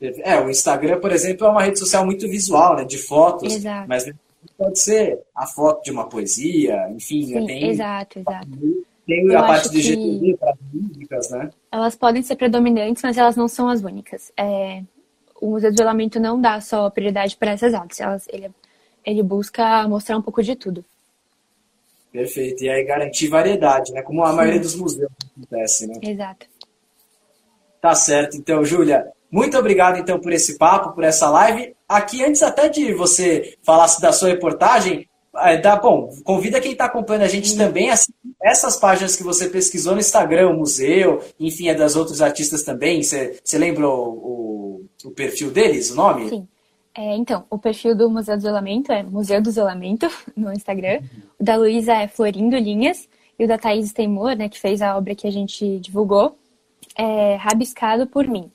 É, 0.00 0.40
o 0.40 0.48
Instagram, 0.48 0.98
por 0.98 1.12
exemplo, 1.12 1.46
é 1.46 1.50
uma 1.50 1.62
rede 1.62 1.78
social 1.78 2.04
muito 2.06 2.26
visual, 2.28 2.76
né, 2.76 2.84
de 2.84 2.96
fotos, 2.96 3.54
exato. 3.54 3.88
mas 3.88 4.10
pode 4.56 4.78
ser 4.80 5.20
a 5.34 5.46
foto 5.46 5.82
de 5.82 5.90
uma 5.90 6.08
poesia, 6.08 6.88
enfim, 6.90 7.24
Sim, 7.26 7.46
tem 7.46 7.68
exato, 7.68 8.18
exato. 8.18 8.48
Tem 9.06 9.26
Eu 9.26 9.38
a 9.38 9.42
parte 9.42 9.70
de 9.70 9.82
GTV 9.82 10.36
para 10.38 10.52
as 10.52 10.58
músicas, 10.72 11.30
né? 11.30 11.50
Elas 11.72 11.96
podem 11.96 12.22
ser 12.22 12.36
predominantes, 12.36 13.02
mas 13.02 13.18
elas 13.18 13.36
não 13.36 13.48
são 13.48 13.68
as 13.68 13.82
únicas. 13.82 14.30
É, 14.36 14.82
o 15.40 15.50
Museu 15.50 15.70
do 15.70 15.74
Isolamento 15.74 16.20
não 16.20 16.40
dá 16.40 16.60
só 16.60 16.88
prioridade 16.90 17.36
para 17.36 17.52
essas 17.52 17.74
artes. 17.74 18.00
Elas, 18.00 18.28
ele, 18.28 18.50
ele 19.04 19.22
busca 19.22 19.88
mostrar 19.88 20.16
um 20.16 20.22
pouco 20.22 20.42
de 20.42 20.54
tudo. 20.54 20.84
Perfeito. 22.12 22.62
E 22.64 22.68
aí 22.68 22.84
garantir 22.84 23.28
variedade, 23.28 23.92
né? 23.92 24.02
Como 24.02 24.22
a 24.22 24.32
maioria 24.32 24.60
dos 24.60 24.74
museus 24.74 25.10
acontece, 25.32 25.86
né? 25.86 25.94
Exato. 26.02 26.46
Tá 27.80 27.94
certo. 27.94 28.36
Então, 28.36 28.64
Júlia, 28.64 29.10
muito 29.30 29.56
obrigado 29.56 29.98
então 29.98 30.18
por 30.18 30.32
esse 30.32 30.58
papo, 30.58 30.92
por 30.92 31.04
essa 31.04 31.30
live. 31.30 31.74
Aqui, 31.88 32.24
antes 32.24 32.42
até 32.42 32.68
de 32.68 32.92
você 32.94 33.56
falar 33.62 33.86
da 34.00 34.12
sua 34.12 34.28
reportagem, 34.28 35.08
é, 35.36 35.56
dá, 35.56 35.76
bom, 35.76 36.10
convida 36.24 36.60
quem 36.60 36.72
está 36.72 36.86
acompanhando 36.86 37.22
a 37.22 37.28
gente 37.28 37.56
também 37.56 37.90
a 37.90 37.96
seguir 37.96 38.34
essas 38.42 38.76
páginas 38.76 39.14
que 39.14 39.22
você 39.22 39.48
pesquisou 39.48 39.94
no 39.94 40.00
Instagram, 40.00 40.50
o 40.50 40.58
museu, 40.58 41.22
enfim, 41.38 41.68
é 41.68 41.74
das 41.74 41.94
outros 41.94 42.20
artistas 42.20 42.62
também. 42.62 43.02
Você, 43.02 43.38
lembra 43.54 43.88
o, 43.88 44.08
o, 44.08 44.86
o 45.04 45.10
perfil 45.10 45.50
deles, 45.50 45.90
o 45.90 45.94
nome? 45.94 46.28
Sim. 46.28 46.48
É, 46.96 47.16
então, 47.16 47.44
o 47.48 47.56
perfil 47.56 47.94
do 47.94 48.10
Museu 48.10 48.36
do 48.36 48.40
Isolamento 48.40 48.90
é 48.90 49.02
Museu 49.02 49.40
do 49.40 49.48
Isolamento 49.48 50.08
no 50.36 50.52
Instagram. 50.52 51.00
O 51.38 51.44
da 51.44 51.56
Luísa 51.56 51.94
é 51.94 52.08
Florindo 52.08 52.56
Linhas. 52.56 53.08
E 53.38 53.44
o 53.44 53.48
da 53.48 53.56
Thaís 53.56 53.92
Teimor, 53.92 54.36
né, 54.36 54.50
que 54.50 54.60
fez 54.60 54.82
a 54.82 54.98
obra 54.98 55.14
que 55.14 55.26
a 55.26 55.30
gente 55.30 55.78
divulgou, 55.78 56.36
é 56.94 57.36
Rabiscado 57.36 58.06
por 58.06 58.26
mim. 58.26 58.50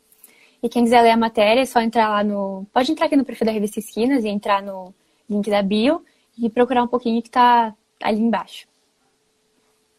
E 0.66 0.70
quem 0.70 0.84
quiser 0.84 1.04
ler 1.04 1.12
a 1.12 1.18
matéria 1.18 1.62
é 1.62 1.66
só 1.66 1.80
entrar 1.80 2.10
lá 2.10 2.24
no. 2.24 2.66
Pode 2.74 2.92
entrar 2.92 3.06
aqui 3.06 3.16
no 3.16 3.24
perfil 3.24 3.46
da 3.46 3.52
revista 3.52 3.78
Esquinas 3.78 4.26
e 4.26 4.30
entrar 4.30 4.64
no 4.64 4.92
link 5.30 5.48
da 5.48 5.62
bio 5.62 6.04
e 6.36 6.50
procurar 6.50 6.82
um 6.82 6.88
pouquinho 6.88 7.22
que 7.22 7.30
tá 7.30 7.72
ali 8.02 8.20
embaixo. 8.20 8.66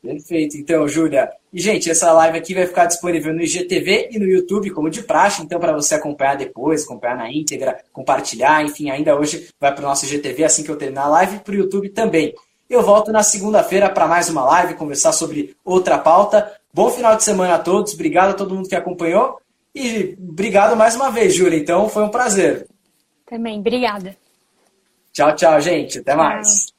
Perfeito. 0.03 0.57
Então, 0.57 0.89
Júlia. 0.89 1.31
E, 1.53 1.61
gente, 1.61 1.89
essa 1.89 2.13
live 2.13 2.37
aqui 2.37 2.53
vai 2.53 2.67
ficar 2.67 2.87
disponível 2.87 3.33
no 3.33 3.43
IGTV 3.43 4.09
e 4.11 4.19
no 4.19 4.27
YouTube, 4.27 4.71
como 4.71 4.91
de 4.91 5.05
praxe. 5.05 5.41
Então, 5.41 5.61
para 5.61 5.73
você 5.73 5.95
acompanhar 5.95 6.37
depois, 6.37 6.83
acompanhar 6.83 7.17
na 7.17 7.31
íntegra, 7.31 7.81
compartilhar, 7.93 8.65
enfim, 8.65 8.91
ainda 8.91 9.17
hoje 9.17 9.49
vai 9.61 9.73
para 9.73 9.85
o 9.85 9.87
nosso 9.87 10.05
IGTV 10.05 10.43
assim 10.43 10.65
que 10.65 10.69
eu 10.69 10.77
terminar 10.77 11.05
a 11.05 11.11
live, 11.11 11.39
para 11.45 11.53
o 11.53 11.59
YouTube 11.59 11.91
também. 11.91 12.35
Eu 12.69 12.83
volto 12.83 13.13
na 13.13 13.23
segunda-feira 13.23 13.89
para 13.89 14.09
mais 14.09 14.29
uma 14.29 14.45
live, 14.45 14.75
conversar 14.75 15.13
sobre 15.13 15.55
outra 15.65 15.97
pauta. 15.97 16.53
Bom 16.75 16.91
final 16.91 17.15
de 17.15 17.23
semana 17.23 17.55
a 17.55 17.59
todos. 17.61 17.95
Obrigado 17.95 18.31
a 18.31 18.35
todo 18.35 18.53
mundo 18.53 18.69
que 18.69 18.75
acompanhou. 18.75 19.39
E 19.79 20.17
obrigado 20.19 20.75
mais 20.75 20.97
uma 20.97 21.11
vez, 21.11 21.35
Júlia. 21.35 21.59
Então, 21.59 21.87
foi 21.87 22.03
um 22.03 22.09
prazer. 22.09 22.67
Também, 23.29 23.61
obrigada. 23.61 24.17
Tchau, 25.13 25.37
tchau, 25.37 25.61
gente. 25.61 25.99
Até 25.99 26.17
mais. 26.17 26.73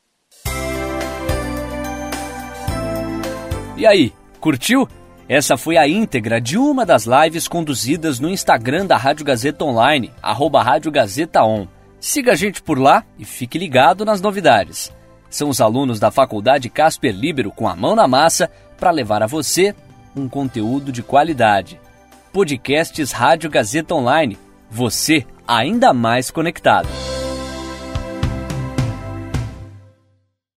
E 3.77 3.85
aí, 3.85 4.11
curtiu? 4.39 4.87
Essa 5.29 5.57
foi 5.57 5.77
a 5.77 5.87
íntegra 5.87 6.41
de 6.41 6.57
uma 6.57 6.87
das 6.87 7.05
lives 7.05 7.47
conduzidas 7.47 8.19
no 8.19 8.29
Instagram 8.29 8.87
da 8.87 8.97
Rádio 8.97 9.23
Gazeta 9.23 9.63
Online, 9.63 10.11
arroba 10.19 10.63
Rádio 10.63 10.91
Gazeta 10.91 11.43
On. 11.43 11.67
Siga 11.99 12.31
a 12.31 12.35
gente 12.35 12.63
por 12.63 12.79
lá 12.79 13.05
e 13.19 13.25
fique 13.25 13.59
ligado 13.59 14.05
nas 14.05 14.21
novidades. 14.21 14.91
São 15.29 15.49
os 15.49 15.61
alunos 15.61 15.99
da 15.99 16.09
Faculdade 16.09 16.67
Casper 16.67 17.13
Libero 17.13 17.51
com 17.51 17.67
a 17.67 17.75
mão 17.75 17.95
na 17.95 18.07
massa 18.07 18.49
para 18.79 18.89
levar 18.89 19.21
a 19.21 19.27
você 19.27 19.75
um 20.15 20.27
conteúdo 20.27 20.91
de 20.91 21.03
qualidade. 21.03 21.79
Podcasts 22.37 23.11
Rádio 23.13 23.49
Gazeta 23.49 23.95
Online. 23.95 24.37
Você 24.69 25.25
ainda 25.47 25.91
mais 25.91 26.29
conectado. 26.29 26.87